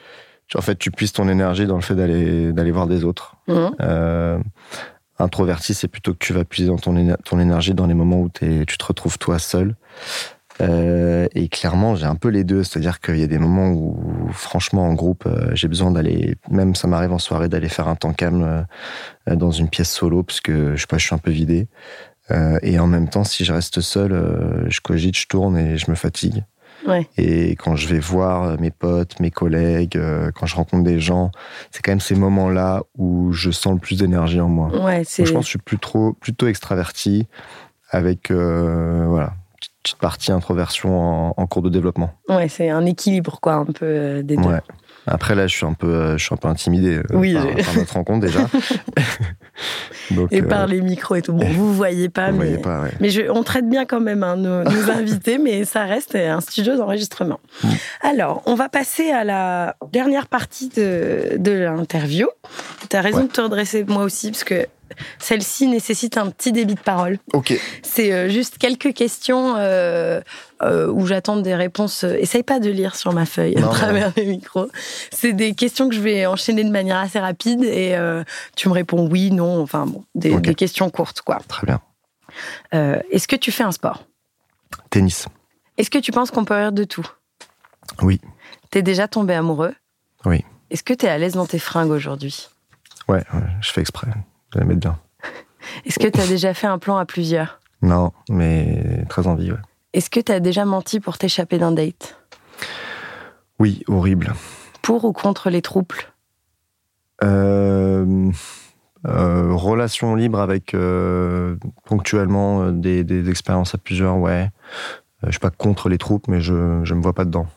tu- 0.47 0.57
en 0.57 0.61
fait, 0.61 0.75
tu 0.77 0.91
puisses 0.91 1.13
ton 1.13 1.29
énergie 1.29 1.65
dans 1.65 1.75
le 1.75 1.81
fait 1.81 1.95
d'aller, 1.95 2.51
d'aller 2.51 2.71
voir 2.71 2.87
des 2.87 3.03
autres. 3.03 3.35
hum, 3.47 3.71
Euh, 3.81 4.37
introverti, 5.19 5.73
c'est 5.73 5.87
plutôt 5.87 6.13
que 6.13 6.19
tu 6.19 6.33
vas 6.33 6.43
puiser 6.45 6.67
dans 6.67 6.77
ton, 6.77 6.95
éner- 6.95 7.15
ton 7.25 7.39
énergie 7.39 7.73
dans 7.73 7.87
les 7.87 7.93
moments 7.95 8.21
où 8.21 8.29
t'es- 8.29 8.65
tu 8.67 8.77
te 8.77 8.85
retrouves 8.85 9.17
toi 9.17 9.39
seul. 9.39 9.75
Euh, 10.59 11.27
et 11.35 11.49
clairement, 11.49 11.95
j'ai 11.95 12.05
un 12.05 12.15
peu 12.15 12.29
les 12.29 12.43
deux. 12.43 12.63
C'est-à-dire 12.63 12.99
qu'il 12.99 13.17
y 13.19 13.23
a 13.23 13.27
des 13.27 13.37
moments 13.37 13.69
où, 13.69 14.27
franchement, 14.31 14.87
en 14.87 14.93
groupe, 14.93 15.25
euh, 15.27 15.51
j'ai 15.53 15.67
besoin 15.67 15.91
d'aller, 15.91 16.35
même 16.49 16.73
ça 16.75 16.87
m'arrive 16.87 17.11
en 17.13 17.19
soirée, 17.19 17.47
d'aller 17.47 17.69
faire 17.69 17.87
un 17.87 17.95
temps 17.95 18.13
calme 18.13 18.65
euh, 19.29 19.35
dans 19.35 19.51
une 19.51 19.69
pièce 19.69 19.89
solo, 19.91 20.23
parce 20.23 20.41
que 20.41 20.75
je 20.75 20.81
sais 20.81 20.87
pas, 20.87 20.97
je 20.97 21.05
suis 21.05 21.15
un 21.15 21.19
peu 21.19 21.31
vidé. 21.31 21.67
Euh, 22.31 22.57
et 22.61 22.79
en 22.79 22.87
même 22.87 23.07
temps, 23.09 23.23
si 23.23 23.45
je 23.45 23.53
reste 23.53 23.79
seul, 23.81 24.11
euh, 24.11 24.69
je 24.69 24.81
cogite, 24.81 25.17
je 25.17 25.27
tourne 25.27 25.57
et 25.57 25.77
je 25.77 25.89
me 25.89 25.95
fatigue. 25.95 26.43
Ouais. 26.87 27.07
Et 27.17 27.51
quand 27.51 27.75
je 27.75 27.87
vais 27.87 27.99
voir 27.99 28.59
mes 28.59 28.69
potes, 28.69 29.19
mes 29.19 29.31
collègues, 29.31 29.97
euh, 29.97 30.29
quand 30.33 30.45
je 30.45 30.55
rencontre 30.55 30.83
des 30.83 30.99
gens, 30.99 31.31
c'est 31.71 31.81
quand 31.81 31.91
même 31.91 31.99
ces 31.99 32.15
moments-là 32.15 32.83
où 32.97 33.31
je 33.33 33.49
sens 33.49 33.73
le 33.73 33.79
plus 33.79 33.97
d'énergie 33.97 34.39
en 34.39 34.47
moi. 34.49 34.83
Ouais, 34.83 35.03
c'est. 35.05 35.23
Donc, 35.23 35.27
je 35.27 35.33
pense 35.33 35.41
que 35.41 35.45
je 35.45 35.49
suis 35.49 35.59
plus 35.59 35.79
trop, 35.79 36.13
plutôt 36.13 36.47
extraverti, 36.47 37.27
avec 37.89 38.29
euh, 38.29 39.05
voilà, 39.07 39.33
petite- 39.59 39.73
petite 39.83 39.97
partie 39.97 40.31
introversion 40.31 40.99
en, 41.29 41.33
en 41.35 41.47
cours 41.47 41.61
de 41.63 41.69
développement. 41.69 42.13
Ouais, 42.29 42.47
c'est 42.47 42.69
un 42.69 42.85
équilibre, 42.85 43.39
quoi, 43.41 43.53
un 43.53 43.65
peu 43.65 43.85
euh, 43.85 44.21
des 44.21 44.35
deux. 44.35 44.43
Ouais. 44.43 44.61
Après 45.07 45.35
là, 45.35 45.47
je 45.47 45.55
suis 45.55 45.65
un 45.65 45.73
peu, 45.73 45.87
euh, 45.87 46.17
je 46.17 46.23
suis 46.25 46.33
un 46.33 46.37
peu 46.37 46.47
intimidé 46.49 46.97
euh, 46.97 47.03
Oui, 47.13 47.33
par, 47.33 47.75
notre 47.75 47.93
rencontre 47.93 48.19
déjà. 48.25 48.41
Donc, 50.11 50.31
Et 50.31 50.41
euh, 50.41 50.47
par 50.47 50.67
les 50.67 50.81
micros 50.81 51.15
et 51.15 51.21
tout. 51.21 51.33
Bon, 51.33 51.45
vous 51.49 51.73
voyez 51.73 52.09
pas, 52.09 52.31
vous 52.31 52.37
mais. 52.37 52.45
voyez 52.45 52.57
pas, 52.61 52.81
ouais. 52.81 52.91
Mais 52.99 53.09
je- 53.09 53.29
on 53.29 53.43
traite 53.43 53.67
bien 53.69 53.85
quand 53.85 53.99
même 53.99 54.23
hein, 54.23 54.35
nos, 54.37 54.63
nos 54.69 54.91
invités, 54.91 55.37
mais 55.37 55.65
ça 55.65 55.83
reste 55.85 56.15
un 56.15 56.39
studio 56.41 56.77
d'enregistrement. 56.77 57.39
Mm. 57.63 57.67
Alors, 58.01 58.43
on 58.45 58.55
va 58.55 58.69
passer 58.69 59.09
à 59.11 59.23
la 59.23 59.75
dernière 59.91 60.27
partie 60.27 60.69
de, 60.69 61.37
de 61.37 61.51
l'interview. 61.51 62.27
Tu 62.89 62.95
as 62.95 63.01
raison 63.01 63.17
Ouais. 63.17 63.23
de 63.23 63.31
te 63.31 63.41
redresser, 63.41 63.83
moi 63.87 64.03
aussi, 64.03 64.29
parce 64.31 64.43
que 64.43 64.67
celle-ci 65.19 65.67
nécessite 65.67 66.17
un 66.17 66.29
petit 66.29 66.51
débit 66.51 66.75
de 66.75 66.79
parole. 66.79 67.19
Ok. 67.33 67.59
C'est 67.83 68.13
euh, 68.13 68.29
juste 68.29 68.57
quelques 68.57 68.93
questions 68.93 69.55
euh, 69.57 70.21
euh, 70.61 70.91
où 70.91 71.05
j'attends 71.05 71.37
des 71.37 71.55
réponses. 71.55 72.03
Essaye 72.03 72.43
pas 72.43 72.59
de 72.59 72.69
lire 72.69 72.95
sur 72.95 73.13
ma 73.13 73.25
feuille 73.25 73.57
à 73.57 73.61
Non, 73.61 73.69
travers 73.69 74.11
les 74.15 74.25
micros. 74.25 74.67
C'est 75.11 75.33
des 75.33 75.53
questions 75.53 75.89
que 75.89 75.95
je 75.95 76.01
vais 76.01 76.25
enchaîner 76.25 76.63
de 76.63 76.71
manière 76.71 76.97
assez 76.97 77.19
rapide 77.19 77.63
et 77.63 77.95
euh, 77.95 78.23
tu 78.55 78.69
me 78.69 78.73
réponds 78.73 79.07
oui, 79.09 79.31
non, 79.31 79.61
enfin 79.61 79.85
bon, 79.85 80.03
des, 80.15 80.55
questions 80.55 80.89
courtes, 80.89 81.21
quoi. 81.21 81.39
Très 81.47 81.67
bien. 81.67 81.81
Est-ce 82.71 83.27
que 83.27 83.35
tu 83.35 83.51
fais 83.51 83.63
un 83.63 83.71
sport? 83.71 84.03
Tennis. 84.89 85.27
Est-ce 85.77 85.89
que 85.89 85.97
tu 85.97 86.11
penses 86.11 86.31
qu'on 86.31 86.45
peut 86.45 86.55
rire 86.55 86.71
de 86.71 86.83
tout? 86.83 87.07
Oui. 88.01 88.19
T'es 88.71 88.81
déjà 88.81 89.07
tombé 89.07 89.33
amoureux? 89.33 89.73
Oui. 90.25 90.43
Est-ce 90.69 90.83
que 90.83 90.93
t'es 90.93 91.07
à 91.07 91.17
l'aise 91.17 91.33
dans 91.33 91.45
tes 91.45 91.59
fringues 91.59 91.91
aujourd'hui? 91.91 92.49
Ouais, 93.07 93.23
ouais, 93.33 93.41
je 93.61 93.71
fais 93.71 93.81
exprès. 93.81 94.07
Je 94.53 94.59
mettre 94.59 94.79
bien. 94.79 94.97
Est-ce 95.85 95.99
que 95.99 96.07
t'as 96.07 96.27
déjà 96.27 96.53
fait 96.53 96.67
un 96.67 96.77
plan 96.79 96.97
à 96.97 97.05
plusieurs? 97.05 97.59
Non, 97.81 98.11
mais 98.29 99.05
très 99.09 99.27
envie. 99.27 99.51
Ouais. 99.51 99.57
Est-ce 99.93 100.09
que 100.09 100.19
t'as 100.19 100.39
déjà 100.39 100.65
menti 100.65 100.99
pour 100.99 101.17
t'échapper 101.17 101.57
d'un 101.57 101.71
date? 101.71 102.17
Oui, 103.59 103.83
horrible. 103.87 104.33
Pour 104.81 105.05
ou 105.05 105.13
contre 105.13 105.49
les 105.49 105.61
troubles 105.61 105.97
Euh, 107.23 108.31
euh, 109.05 109.53
relation 109.53 110.15
libre 110.15 110.39
avec 110.39 110.73
euh, 110.73 111.55
ponctuellement 111.85 112.63
euh, 112.63 112.71
des, 112.71 113.03
des 113.03 113.29
expériences 113.29 113.73
à 113.75 113.77
plusieurs, 113.77 114.17
ouais. 114.17 114.49
Euh, 115.23 115.27
je 115.27 115.31
suis 115.31 115.39
pas 115.39 115.49
contre 115.49 115.89
les 115.89 115.97
troupes, 115.97 116.27
mais 116.27 116.41
je 116.41 116.81
je 116.83 116.93
me 116.93 117.01
vois 117.01 117.13
pas 117.13 117.25
dedans. 117.25 117.47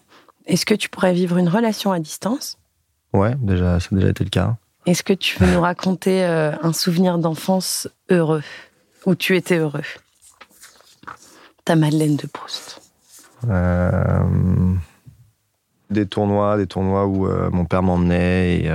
Est-ce 0.47 0.65
que 0.65 0.75
tu 0.75 0.89
pourrais 0.89 1.13
vivre 1.13 1.37
une 1.37 1.49
relation 1.49 1.93
à 1.93 2.01
distance? 2.01 2.59
Ouais, 3.13 3.35
déjà, 3.39 3.79
ça 3.81 3.89
a 3.93 3.95
déjà 3.95 4.09
été 4.09 4.25
le 4.25 4.31
cas. 4.31 4.57
Est-ce 4.87 5.03
que 5.03 5.13
tu 5.13 5.39
veux 5.39 5.53
nous 5.53 5.61
raconter 5.61 6.25
euh, 6.25 6.53
un 6.63 6.73
souvenir 6.73 7.19
d'enfance 7.19 7.89
heureux 8.11 8.43
Où 9.07 9.15
tu 9.15 9.37
étais 9.37 9.59
heureux? 9.59 9.83
Ta 11.65 11.77
Madeleine 11.77 12.17
de 12.17 12.27
Proust. 12.27 12.81
Euh, 13.49 14.21
des 15.91 16.07
tournois, 16.07 16.57
des 16.57 16.67
tournois 16.67 17.07
où 17.07 17.27
euh, 17.27 17.51
mon 17.51 17.65
père 17.65 17.83
m'emmenait 17.83 18.57
et, 18.61 18.71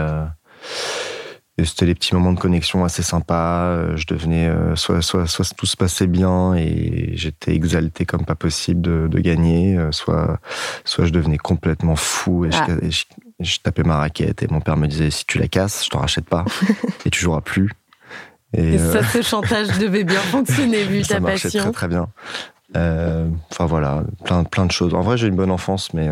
et 1.57 1.65
c'était 1.65 1.85
des 1.87 1.95
petits 1.95 2.13
moments 2.13 2.33
de 2.33 2.39
connexion 2.39 2.83
assez 2.83 3.01
sympas. 3.03 3.95
Je 3.95 4.05
devenais 4.07 4.51
soit, 4.75 5.01
soit, 5.01 5.25
soit 5.27 5.53
tout 5.55 5.65
se 5.65 5.77
passait 5.77 6.07
bien 6.07 6.53
et 6.55 7.11
j'étais 7.15 7.53
exalté 7.55 8.05
comme 8.05 8.25
pas 8.25 8.35
possible 8.35 8.81
de, 8.81 9.07
de 9.07 9.19
gagner, 9.19 9.77
soit, 9.91 10.39
soit 10.83 11.05
je 11.05 11.11
devenais 11.11 11.37
complètement 11.37 11.95
fou 11.95 12.45
et, 12.45 12.51
je- 12.51 12.57
Ah. 12.59 12.67
et 12.81 12.91
je, 12.91 13.05
je 13.39 13.57
tapais 13.59 13.83
ma 13.83 13.97
raquette 13.97 14.43
et 14.43 14.47
mon 14.49 14.61
père 14.61 14.77
me 14.77 14.87
disait 14.87 15.09
si 15.11 15.25
tu 15.25 15.37
la 15.39 15.47
casses, 15.47 15.83
je 15.85 15.89
t'en 15.89 15.99
rachète 15.99 16.25
pas 16.25 16.45
et 17.05 17.09
tu 17.09 17.19
joueras 17.21 17.41
plus. 17.41 17.71
Et, 18.53 18.75
Et, 18.75 18.79
euh, 18.79 18.93
ça, 18.93 19.03
ce 19.03 19.21
chantage 19.21 19.77
devait 19.79 20.03
bien 20.05 20.19
fonctionner 20.21 20.83
vu 20.83 21.03
ça 21.03 21.15
ta 21.15 21.19
marchait 21.19 21.43
passion. 21.49 21.63
très 21.63 21.71
très 21.71 21.87
bien. 21.87 22.07
Euh, 22.77 23.27
Enfin 23.51 23.65
voilà, 23.65 24.03
plein, 24.23 24.43
plein 24.43 24.65
de 24.65 24.71
choses. 24.71 24.93
En 24.93 25.01
vrai, 25.01 25.17
j'ai 25.17 25.27
une 25.27 25.35
bonne 25.35 25.51
enfance, 25.51 25.93
mais 25.93 26.09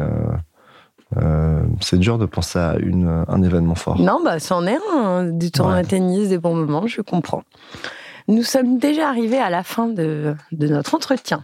euh, 1.18 1.64
c'est 1.82 2.00
dur 2.00 2.18
de 2.18 2.26
penser 2.26 2.58
à 2.60 2.76
une, 2.80 3.24
un 3.28 3.44
événement 3.44 3.76
fort. 3.76 4.00
Non, 4.00 4.20
bah, 4.24 4.40
c'en 4.40 4.66
est 4.66 4.76
un, 4.94 4.98
hein, 4.98 5.24
du 5.26 5.52
tournoi 5.52 5.76
Ouais. 5.76 5.84
de 5.84 5.88
tennis, 5.88 6.30
des 6.30 6.38
bons 6.40 6.56
moments, 6.56 6.88
je 6.88 7.02
comprends. 7.02 7.44
Nous 8.28 8.44
sommes 8.44 8.78
déjà 8.80 9.10
arrivés 9.10 9.38
à 9.40 9.50
la 9.50 9.64
fin 9.64 9.88
de, 9.88 10.36
de 10.54 10.68
notre 10.68 10.96
entretien. 10.96 11.44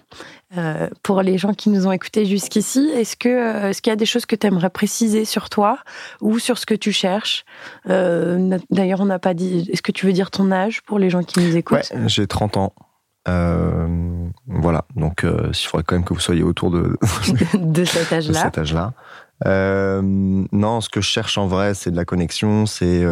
Euh, 0.58 0.90
pour 1.04 1.22
les 1.22 1.38
gens 1.38 1.54
qui 1.54 1.70
nous 1.70 1.86
ont 1.86 1.92
écoutés 1.92 2.26
jusqu'ici, 2.26 2.90
est-ce 2.96 3.16
que 3.16 3.30
euh, 3.30 3.70
est-ce 3.70 3.84
qu'il 3.84 3.92
y 3.92 3.94
a 3.94 3.96
des 3.96 4.08
choses 4.08 4.26
que 4.26 4.36
tu 4.36 4.48
aimerais 4.48 4.72
préciser 4.72 5.24
sur 5.24 5.48
toi 5.48 5.78
ou 6.22 6.40
sur 6.40 6.58
ce 6.58 6.66
que 6.66 6.74
tu 6.74 6.92
cherches? 6.92 7.46
Euh, 7.88 8.58
D'ailleurs, 8.72 9.02
on 9.02 9.06
n'a 9.06 9.20
pas 9.20 9.36
dit. 9.36 9.70
Est-ce 9.72 9.84
que 9.84 9.92
tu 9.92 10.08
veux 10.08 10.14
dire 10.14 10.32
ton 10.32 10.52
âge 10.52 10.82
pour 10.82 10.98
les 10.98 11.12
gens 11.12 11.22
qui 11.22 11.40
nous 11.40 11.54
Ouais, 11.54 11.60
écoutent 11.60 11.94
j'ai 12.08 12.26
30 12.26 12.58
ans. 12.58 12.74
Euh, 13.28 13.88
voilà, 14.48 14.86
donc 14.96 15.24
il 15.24 15.54
faudrait 15.54 15.84
quand 15.84 15.96
même 15.96 16.06
que 16.06 16.16
vous 16.16 16.20
soyez 16.20 16.42
autour 16.42 16.72
de, 16.72 16.98
de 17.54 17.86
cet 17.86 18.12
âge-là 18.12 18.42
cet 18.42 18.58
âge-là. 18.58 18.94
Non, 20.02 20.82
ce 20.82 20.90
que 20.90 21.00
je 21.00 21.08
cherche 21.08 21.38
en 21.38 21.46
vrai, 21.46 21.76
c'est 21.76 21.92
de 21.92 21.96
la 21.96 22.06
connexion, 22.06 22.66
c'est 22.66 23.06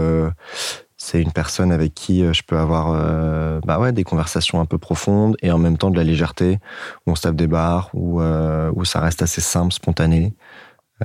c'est 0.98 1.22
une 1.22 1.32
personne 1.32 1.72
avec 1.72 1.94
qui 1.94 2.24
euh, 2.24 2.34
je 2.34 2.44
peux 2.44 2.58
avoir 2.58 2.92
euh, 2.92 3.60
bah 3.66 3.80
ouais, 3.80 3.92
des 3.92 4.04
conversations 4.04 4.60
un 4.60 4.66
peu 4.66 4.78
profondes 4.78 5.38
et 5.42 5.52
en 5.52 5.58
même 5.58 5.78
temps 5.78 5.92
de 5.92 5.98
la 5.98 6.04
légèreté, 6.04 6.60
où 7.06 7.12
on 7.12 7.16
se 7.16 7.22
tape 7.22 7.36
des 7.36 7.48
barres, 7.48 7.90
où, 7.94 8.20
euh, 8.22 8.72
où 8.76 8.84
ça 8.84 9.00
reste 9.00 9.22
assez 9.22 9.42
simple, 9.42 9.74
spontané. 9.74 10.34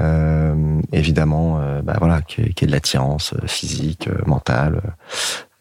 Euh, 0.00 0.80
évidemment, 0.92 1.60
bah 1.82 1.96
voilà, 1.98 2.22
qu'il 2.22 2.46
y 2.46 2.48
ait- 2.48 2.66
de 2.66 2.72
l'attirance 2.72 3.34
physique, 3.46 4.08
mentale, 4.26 4.80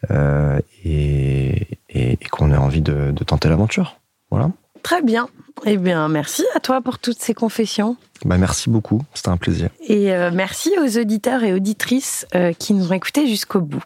et, 0.09 1.67
et, 1.89 2.11
et 2.13 2.17
qu'on 2.31 2.51
ait 2.51 2.57
envie 2.57 2.81
de, 2.81 3.11
de 3.11 3.23
tenter 3.23 3.49
l'aventure. 3.49 3.97
Voilà. 4.29 4.49
Très 4.83 5.01
bien. 5.01 5.27
Eh 5.65 5.77
bien, 5.77 6.07
merci 6.07 6.43
à 6.55 6.59
toi 6.59 6.81
pour 6.81 6.97
toutes 6.97 7.19
ces 7.19 7.33
confessions. 7.33 7.97
Bah, 8.25 8.37
merci 8.37 8.69
beaucoup, 8.69 9.01
c'était 9.13 9.29
un 9.29 9.37
plaisir. 9.37 9.69
Et 9.87 10.11
euh, 10.11 10.29
merci 10.33 10.71
aux 10.79 10.99
auditeurs 10.99 11.43
et 11.43 11.53
auditrices 11.53 12.27
euh, 12.35 12.53
qui 12.53 12.73
nous 12.73 12.91
ont 12.91 12.93
écoutés 12.93 13.27
jusqu'au 13.27 13.61
bout. 13.61 13.83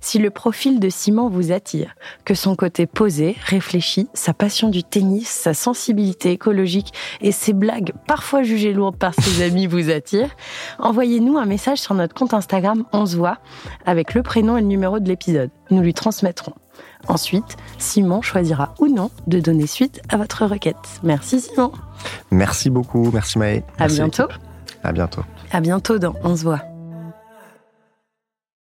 Si 0.00 0.18
le 0.18 0.30
profil 0.30 0.80
de 0.80 0.88
Simon 0.88 1.28
vous 1.28 1.52
attire, 1.52 1.94
que 2.24 2.34
son 2.34 2.56
côté 2.56 2.86
posé, 2.86 3.36
réfléchi, 3.44 4.08
sa 4.14 4.32
passion 4.32 4.68
du 4.68 4.82
tennis, 4.82 5.28
sa 5.28 5.54
sensibilité 5.54 6.30
écologique 6.30 6.92
et 7.20 7.32
ses 7.32 7.52
blagues 7.52 7.92
parfois 8.06 8.42
jugées 8.42 8.72
lourdes 8.72 8.96
par 8.96 9.14
ses 9.14 9.42
amis 9.46 9.66
vous 9.66 9.90
attirent, 9.90 10.34
envoyez-nous 10.78 11.36
un 11.36 11.46
message 11.46 11.78
sur 11.78 11.94
notre 11.94 12.14
compte 12.14 12.34
Instagram 12.34 12.84
On 12.92 13.04
se 13.06 13.16
voit 13.16 13.38
avec 13.84 14.14
le 14.14 14.22
prénom 14.22 14.56
et 14.56 14.62
le 14.62 14.66
numéro 14.66 15.00
de 15.00 15.08
l'épisode. 15.08 15.50
Nous 15.70 15.82
lui 15.82 15.94
transmettrons. 15.94 16.54
Ensuite, 17.08 17.56
Simon 17.78 18.22
choisira 18.22 18.74
ou 18.78 18.88
non 18.88 19.10
de 19.26 19.40
donner 19.40 19.66
suite 19.66 20.00
à 20.08 20.16
votre 20.16 20.44
requête. 20.46 20.76
Merci 21.02 21.40
Simon. 21.40 21.72
Merci 22.30 22.70
beaucoup, 22.70 23.10
merci 23.12 23.38
Maë. 23.38 23.62
À 23.78 23.88
bientôt. 23.88 24.28
À 24.82 24.92
bientôt. 24.92 25.22
À 25.52 25.60
bientôt 25.60 25.98
dans 25.98 26.14
On 26.22 26.36
se 26.36 26.42
voit. 26.42 26.60